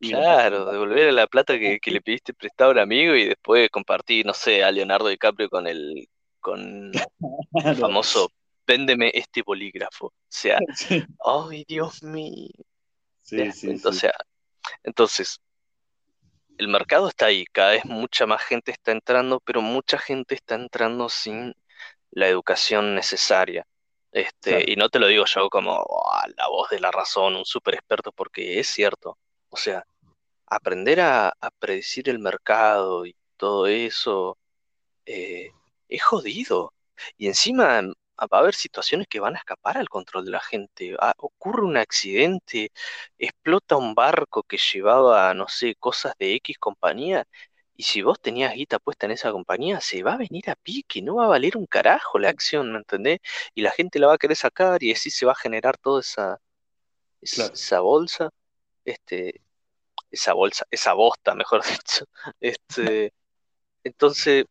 [0.00, 4.24] Claro, devolver la plata que, que le pediste prestado a un amigo y después compartir,
[4.26, 6.08] no sé, a Leonardo DiCaprio con el
[6.40, 6.92] con
[7.64, 8.30] el famoso
[8.66, 10.06] véndeme este bolígrafo.
[10.06, 12.50] O sea, Sí, ay Dios mío.
[13.34, 13.80] ¿te sí, sí?
[13.84, 14.12] O sea,
[14.84, 15.40] entonces,
[16.58, 20.54] el mercado está ahí, cada vez mucha más gente está entrando, pero mucha gente está
[20.56, 21.54] entrando sin
[22.10, 23.66] la educación necesaria.
[24.12, 24.64] Este, Claro.
[24.66, 27.74] y no te lo digo yo como "Oh, la voz de la razón, un super
[27.74, 29.18] experto, porque es cierto.
[29.50, 29.84] O sea,
[30.46, 34.38] aprender a, a predecir el mercado y todo eso
[35.06, 35.54] eh,
[35.88, 36.74] es jodido.
[37.16, 37.92] Y encima mm,
[38.22, 40.96] va a haber situaciones que van a escapar al control de la gente.
[41.00, 42.72] Ah, ocurre un accidente,
[43.18, 47.26] explota un barco que llevaba, no sé, cosas de X compañía.
[47.76, 51.00] Y si vos tenías guita puesta en esa compañía, se va a venir a pique,
[51.02, 53.20] no va a valer un carajo la acción, ¿me entendés?
[53.54, 56.00] Y la gente la va a querer sacar y así se va a generar toda
[56.00, 56.38] esa,
[57.30, 57.60] Claro.
[57.60, 58.30] esa bolsa,
[58.90, 59.42] este,
[60.10, 62.06] esa bolsa, esa bosta, mejor dicho.
[62.40, 63.12] Este,
[63.84, 64.46] entonces,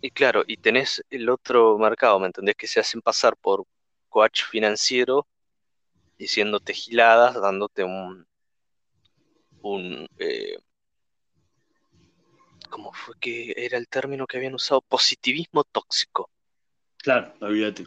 [0.00, 2.56] y claro, y tenés el otro mercado, ¿me entendés?
[2.56, 3.64] Que se hacen pasar por
[4.08, 5.26] coach financiero,
[6.18, 8.26] diciéndote giladas, dándote un,
[9.62, 10.58] un eh,
[12.70, 14.80] ¿cómo fue que era el término que habían usado?
[14.82, 16.30] Positivismo tóxico.
[16.98, 17.86] Claro, olvídate.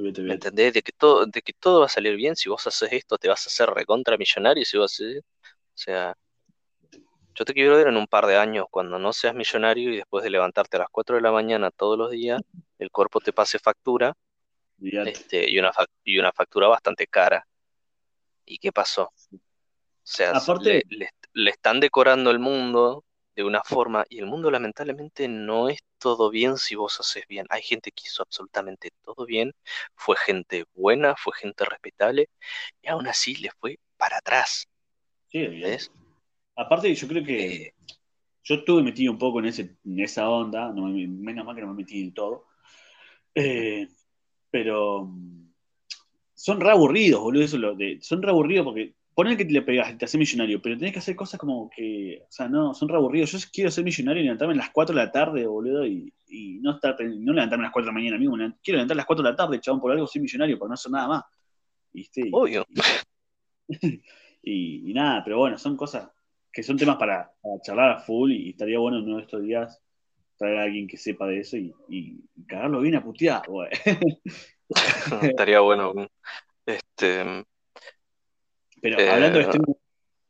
[0.00, 0.48] Olvídate, ¿Me olvídate.
[0.48, 0.72] entendés?
[0.74, 3.28] De que todo, de que todo va a salir bien, si vos haces esto, te
[3.28, 5.24] vas a hacer recontra millonario, si vos haces, o
[5.74, 6.14] sea,
[7.34, 10.22] yo te quiero ver en un par de años cuando no seas millonario y después
[10.24, 12.40] de levantarte a las 4 de la mañana todos los días,
[12.78, 14.12] el cuerpo te pase factura,
[14.80, 15.72] este, y una,
[16.04, 17.46] y una factura bastante cara.
[18.44, 19.04] ¿Y qué pasó?
[19.04, 19.38] O
[20.02, 23.04] sea, Aparte- le, le- le están decorando el mundo
[23.36, 27.46] de una forma y el mundo lamentablemente no es todo bien si vos haces bien.
[27.50, 29.52] Hay gente que hizo absolutamente todo bien,
[29.94, 32.28] fue gente buena, fue gente respetable
[32.82, 34.68] y aún así le fue para atrás.
[35.28, 35.46] Sí.
[35.60, 35.90] ¿Ves?
[36.56, 37.74] Aparte, yo creo que Eh,
[38.44, 41.62] yo estuve metido un poco en, ese, en esa onda, no me- menos mal que
[41.62, 42.46] no me metí en todo.
[43.34, 43.88] Eh,
[44.50, 45.52] pero mm,
[46.34, 49.62] son re aburridos, boludo, eso lo de, son re aburridos porque ponen que te le
[49.62, 52.74] pegas y te haces millonario, pero tenés que hacer cosas como que, o sea, no,
[52.74, 53.32] son re aburridos.
[53.32, 56.58] Yo quiero ser millonario y levantarme a las 4 de la tarde, boludo, y, y
[56.60, 59.06] no estar, no levantarme a las 4 de la mañana mismo, quiero levantar a las
[59.06, 61.24] 4 de la tarde, chabón, por algo soy millonario, por no hacer nada más.
[61.92, 62.22] ¿Viste?
[62.28, 62.64] Y- obvio.
[64.42, 66.08] y, y nada, pero bueno, son cosas
[66.52, 69.42] que son temas para, para charlar a full y, estaría bueno en uno de estos
[69.42, 69.80] días
[70.36, 73.68] traer a alguien que sepa de eso y, y cagarlo bien a putear, güey.
[75.22, 75.92] Estaría bueno.
[76.64, 77.44] Este,
[78.80, 79.64] Pero Eh, hablando de stream,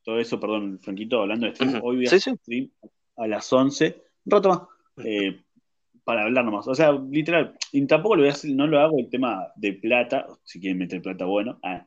[0.05, 2.39] todo eso, perdón, Franquito, hablando de stream, hoy voy a Sí, hacer sí.
[2.43, 2.71] stream
[3.17, 5.41] a las 11, un rato más, eh,
[6.05, 6.67] para hablar nomás.
[6.69, 9.75] O sea, literal, y tampoco lo voy a hacer, no lo hago el tema de
[9.75, 11.59] plata, si quieren meter plata, bueno.
[11.63, 11.85] ah,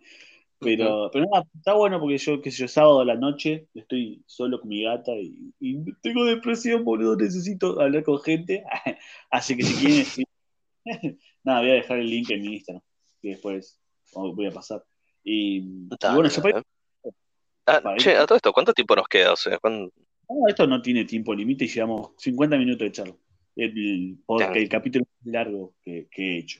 [0.59, 4.23] pero, pero nada, está bueno porque yo, qué sé yo, sábado a la noche estoy
[4.25, 8.63] solo con mi gata y, y tengo depresión, boludo, necesito hablar con gente.
[9.29, 10.05] Así que si quieren,
[11.43, 12.81] nada, voy a dejar el link en mi Instagram,
[13.21, 13.77] que después
[14.13, 14.83] voy a pasar.
[15.23, 15.61] Y,
[16.13, 16.63] bueno, yo para-.
[17.65, 19.33] Ah, para che, a todo esto, ¿cuánto tiempo nos queda?
[19.33, 19.89] O sea, ¿cuán-
[20.29, 23.15] no, esto no tiene tiempo límite y llevamos 50 minutos de charla.
[23.55, 26.59] El, podcast, el capítulo largo que, que he hecho.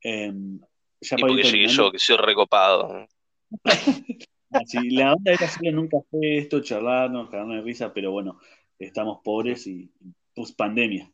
[0.00, 0.58] Em,
[1.00, 3.06] ya Y porque llegué yo, que soy recopado.
[4.50, 8.40] así, la onda era hacerlo en un café, esto, charlarnos, cagarnos de risa, pero bueno,
[8.78, 9.90] estamos pobres y
[10.34, 11.10] post pandemia.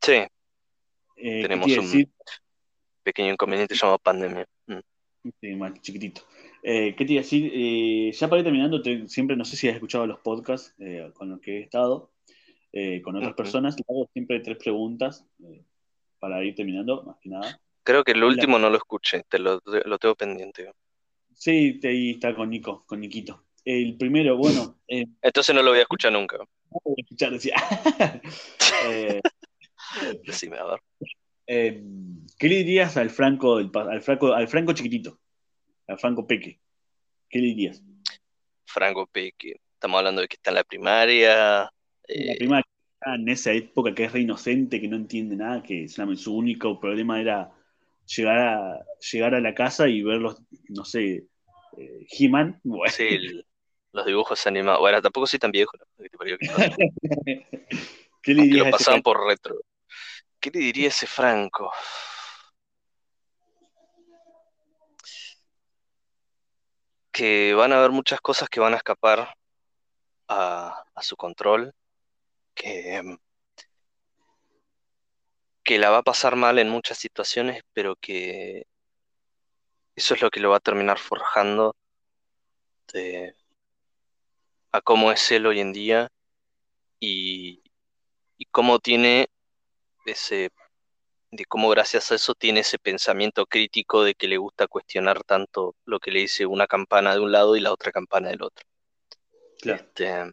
[0.00, 0.28] Sí, Eh,
[1.16, 2.08] ¿qué Tenemos un- decir?
[3.02, 4.46] pequeño inconveniente llamado pandemia.
[5.40, 6.22] Sí, más chiquitito.
[6.62, 7.50] Eh, ¿Qué te iba a decir?
[7.54, 11.30] Eh, ya para ir terminando, siempre no sé si has escuchado los podcasts eh, con
[11.30, 12.10] los que he estado,
[13.04, 15.26] con otras personas, le hago siempre tres preguntas
[16.18, 17.60] para ir terminando, más que nada.
[17.84, 20.72] Creo que el último no lo escuché, te lo, lo tengo pendiente.
[21.34, 23.44] Sí, ahí está con Nico, con Niquito.
[23.64, 24.78] El primero, bueno.
[24.88, 26.38] Entonces no lo voy a escuchar nunca.
[26.72, 27.54] No lo voy a escuchar, decía.
[30.24, 30.80] Decime, a ver.
[31.54, 35.20] Em, ¿Qué le dirías al Franco, al Franco, al Franco chiquitito?
[35.86, 36.58] Al Franco Peque.
[37.28, 37.82] ¿Qué le dirías?
[38.64, 39.60] Franco Peque.
[39.74, 41.70] Estamos hablando de que está en la primaria.
[42.08, 42.64] En la eh, primaria,
[43.04, 47.20] en esa época que es re inocente, que no entiende nada, que su único problema
[47.20, 47.52] era
[48.06, 50.40] llegar a, llegar a la casa y ver los,
[50.70, 51.26] no sé,
[51.76, 52.62] eh, He-Man.
[52.88, 53.18] Sí,
[53.92, 54.80] los dibujos animados.
[54.80, 55.72] Bueno, tampoco soy tan viejo.
[58.22, 58.64] ¿Qué le dirías?
[58.64, 59.60] lo pasaban por retro.
[60.42, 61.72] ¿Qué le diría ese Franco?
[67.12, 69.34] Que van a haber muchas cosas que van a escapar
[70.28, 71.72] a, su control,
[72.54, 73.00] que,
[75.78, 78.66] la va a pasar mal en muchas situaciones, pero que
[79.94, 81.76] eso es lo que lo va a terminar forjando
[84.72, 86.08] a cómo es él hoy en día
[86.98, 87.62] y
[88.50, 89.28] cómo tiene
[90.06, 90.50] ese,
[91.30, 95.74] de cómo gracias a eso tiene ese pensamiento crítico de que le gusta cuestionar tanto
[95.84, 98.64] lo que le dice una campana de un lado y la otra campana del otro.
[99.62, 100.32] Este,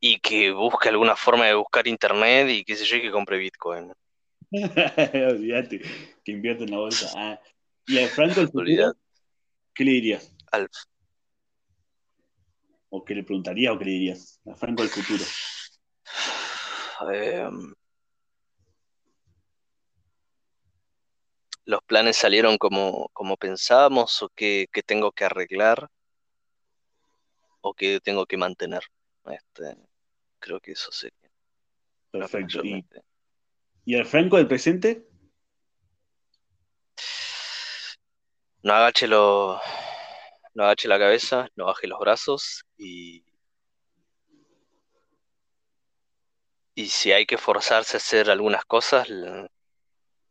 [0.00, 3.38] y que busque alguna forma de buscar internet y qué sé yo, y que compre
[3.38, 3.92] Bitcoin.
[4.50, 5.80] Olvídate,
[6.24, 7.10] que invierte en la bolsa.
[7.16, 7.40] Ah,
[7.86, 8.92] ¿Y al Franco el futuro,
[9.74, 10.34] qué le dirías?
[12.90, 14.40] ¿O qué le preguntaría o qué le dirías?
[14.46, 15.24] A Franco el futuro.
[17.00, 17.74] Em,
[21.64, 25.88] los planes salieron como, como pensábamos o qué, tengo que arreglar
[27.60, 28.82] o qué tengo que mantener.
[29.26, 29.76] Este,
[30.38, 31.30] creo que eso sería.
[32.10, 32.62] Perfecto.
[32.64, 35.06] ¿Y, el Franco del presente?
[38.62, 39.60] No agache, lo,
[40.54, 43.22] no agache la cabeza, no baje los brazos y
[46.78, 49.08] Y si hay que forzarse a hacer algunas cosas,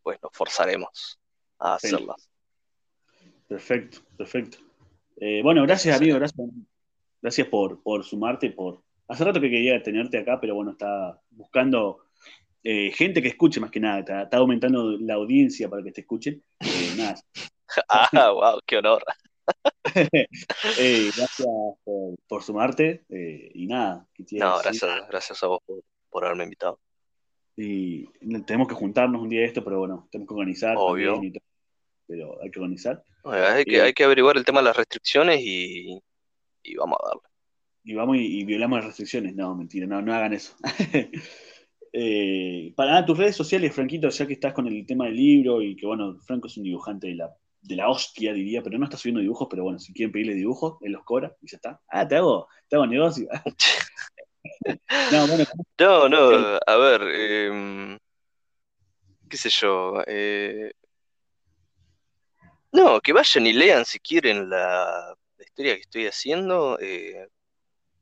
[0.02, 1.20] pues nos forzaremos
[1.60, 2.30] a hacerlas.
[3.50, 4.60] Perfecto, perfecto.
[5.18, 6.48] Eh, bueno, gracias, amigo, gracias.
[7.22, 8.82] Gracias por, por sumarte, por.
[9.10, 12.06] Hace rato que quería tenerte acá, pero bueno, está buscando
[12.64, 14.24] eh, gente que escuche más que nada.
[14.24, 16.42] Está, aumentando la audiencia para que te escuchen.
[16.62, 17.16] Eh, nada.
[17.90, 19.04] ah, wow, qué honor.
[19.84, 21.48] gracias
[22.26, 23.04] por, sumarte
[23.54, 24.08] y nada.
[24.32, 26.80] No, gracias, gracias a vos por, por haberme invitado.
[27.56, 28.06] Y
[28.46, 30.76] tenemos que juntarnos un día de esto, pero bueno, tenemos que organizar.
[30.78, 31.20] Obvio.
[32.06, 33.04] pero hay que organizar.
[33.24, 36.00] hay, que, hay que averiguar el tema de las restricciones y,
[36.78, 37.22] vamos a darle.
[37.84, 39.36] Y vamos y, violamos las restricciones.
[39.36, 40.56] No, mentira, no, no hagan eso.
[41.94, 45.76] eh, para tus redes sociales, Franquito, ya que estás con el tema del libro y
[45.76, 48.98] que bueno, Franco es un dibujante de la, de la hostia, diría, pero no está
[48.98, 51.82] subiendo dibujos, pero bueno, si quieren pedirle dibujos, él los cobra y ya está.
[51.88, 53.28] Ah, te hago, te hago negocio.
[55.80, 58.00] No, no, a ver, em,
[59.30, 60.02] qué sé yo.
[60.08, 60.72] Eh,
[62.72, 67.28] no, que vayan y lean si quieren la, historia que estoy haciendo eh,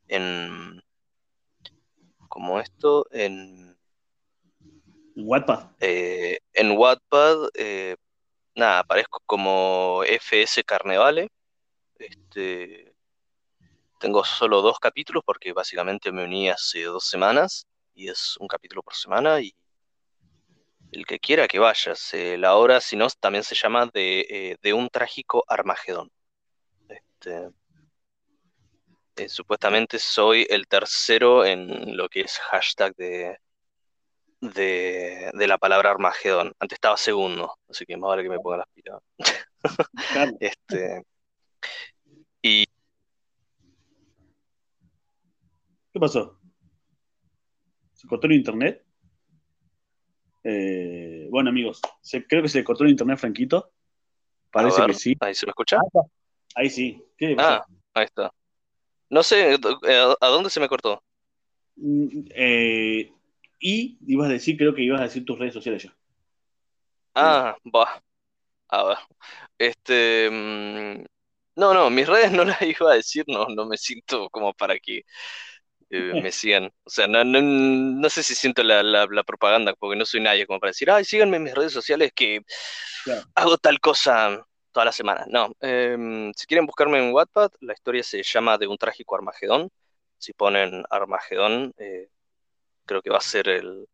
[0.08, 0.82] en
[2.28, 3.78] como esto en
[5.16, 5.72] Wattpad.
[5.80, 7.50] Eh, en Wattpad,
[8.56, 11.30] nada, aparezco como FS Carnevale.
[11.98, 12.95] Este,
[14.00, 18.84] tengo solo dos capítulos porque básicamente me uní hace dos semanas y es un capítulo
[18.84, 19.56] por semana y
[20.92, 21.94] el que quiera que vaya.
[22.38, 26.12] la obra, si no, también se llama de, eh, un trágico Armagedón.
[26.90, 27.50] Este,
[29.18, 33.38] eh, supuestamente soy el tercero en lo que es hashtag de,
[34.42, 36.54] de, la palabra Armagedón.
[36.60, 39.02] Antes estaba segundo, así que más vale que me ponga las pilas.
[40.40, 41.04] este,
[42.42, 42.66] y
[45.96, 46.38] ¿Qué pasó?
[47.94, 48.84] ¿Se cortó el internet?
[50.44, 51.80] Eh, bueno, amigos,
[52.28, 53.72] creo que se cortó el internet, Franquito.
[54.52, 55.16] Parece que sí.
[55.22, 55.78] Ahí se me escucha.
[55.78, 56.02] Ah,
[56.56, 57.02] ahí sí.
[57.18, 58.30] ¿Qué ah, ahí está.
[59.10, 61.02] No sé, eh, ¿a dónde se me cortó?
[61.78, 63.14] Mm, eh,
[63.62, 65.96] y ibas a decir, creo que ibas a decir tus redes sociales ya.
[67.14, 68.04] Ah, va.
[68.68, 68.98] A ver.
[69.58, 70.30] Este.
[70.30, 71.06] Mm,
[71.56, 74.78] no, no, mis redes no las iba a decir, no, no me siento como para
[74.78, 75.06] que
[76.30, 76.72] me sigan.
[76.84, 80.72] O sea, no, no, sé si siento la, propaganda, porque no soy nadie como para
[80.72, 82.42] decir, ay, síganme en mis redes sociales que
[83.36, 85.26] hago tal cosa toda la semana.
[85.30, 89.70] No, em, si quieren buscarme en Wattpad, la historia se llama De un trágico Armagedón.
[90.18, 92.10] Si ponen Armagedón, eh,
[92.86, 93.88] creo que va a ser el...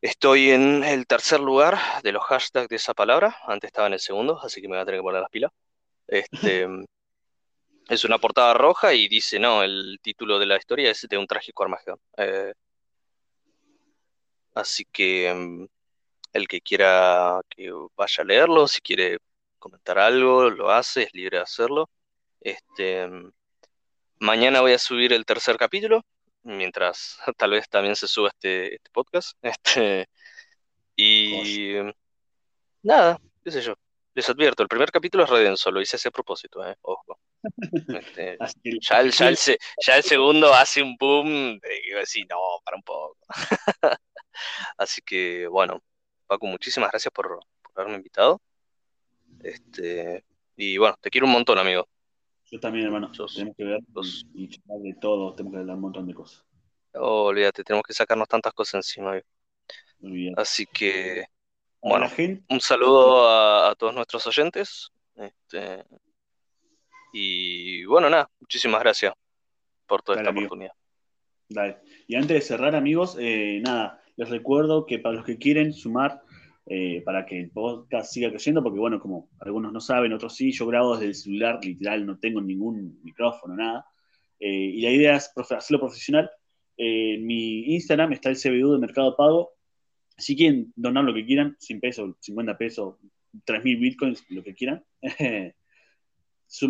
[0.00, 3.36] Estoy en el tercer lugar de los hashtags de esa palabra.
[3.46, 5.52] Antes estaba en el segundo, así que me voy a tener que poner las pilas.
[6.08, 6.66] Este,
[7.88, 11.26] es una portada roja y dice, no, el título de la historia es de un
[11.26, 11.98] trágico Armagedón.
[12.16, 12.54] Eh,
[14.54, 15.68] así que em,
[16.32, 19.18] el que quiera que vaya a leerlo, si quiere
[19.58, 21.90] comentar algo, lo hace, es libre de hacerlo.
[22.40, 23.08] Este,
[24.18, 26.04] mañana voy a subir el tercer capítulo,
[26.42, 29.36] mientras tal vez también se suba este, este podcast.
[29.42, 30.08] Este,
[30.96, 31.78] y
[32.82, 33.74] nada, qué sé yo.
[34.14, 37.18] Les advierto, el primer capítulo es redenso, lo hice a ese propósito, eh, ojo.
[37.72, 38.38] Este,
[38.80, 39.10] ya, el,
[39.86, 43.16] ya, el, segundo hace un boom de decir, no, para un poco.
[44.76, 45.82] Así que, bueno,
[46.26, 47.40] Paco, muchísimas gracias por,
[47.74, 48.40] haberme invitado.
[49.42, 50.24] Este,
[50.56, 51.88] y bueno, te quiero un montón, amigo.
[52.50, 53.10] Yo también, hermano.
[53.10, 53.80] tenemos que ver
[54.34, 56.44] y, de todo, tenemos que hablar un montón de cosas.
[56.92, 59.20] olvídate, tenemos que sacarnos tantas cosas encima.
[60.36, 61.24] Así que,
[61.80, 62.10] bueno,
[62.48, 64.90] un saludo a, todos nuestros oyentes.
[65.16, 65.84] Este,
[67.12, 69.12] y bueno, nada, muchísimas gracias
[69.86, 70.72] por toda esta oportunidad.
[71.48, 71.78] Dale.
[72.06, 76.22] Y antes de cerrar, amigos, eh, nada, les recuerdo que para los que quieren sumar
[76.66, 80.52] eh, para que el podcast siga creciendo, porque bueno, como algunos no saben, otros sí,
[80.52, 83.84] yo grabo desde el celular, literal, no tengo ningún micrófono, nada.
[84.38, 86.30] Eh, y la idea es hacerlo profesional.
[86.76, 89.52] en mi Instagram está el CBU de Mercado Pago.
[90.16, 92.96] Si quieren donar lo que quieran, 100 pesos, 50 pesos,
[93.44, 94.84] 3.000 bitcoins, lo que quieran.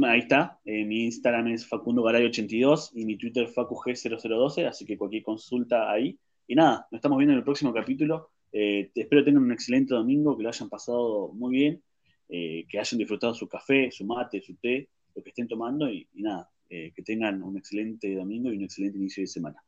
[0.05, 0.61] Ahí está.
[0.65, 6.17] Eh, mi Instagram es Facundo 82 y mi Twitter FacuG0012, así que cualquier consulta ahí.
[6.47, 8.31] Y nada, nos estamos viendo en el próximo capítulo.
[8.53, 11.83] Eh, espero tengan un excelente domingo, que lo hayan pasado muy bien,
[12.29, 16.09] eh, que hayan disfrutado su café, su mate, su té, lo que estén tomando y,
[16.15, 19.63] nada, que tengan un excelente domingo y un excelente inicio de semana.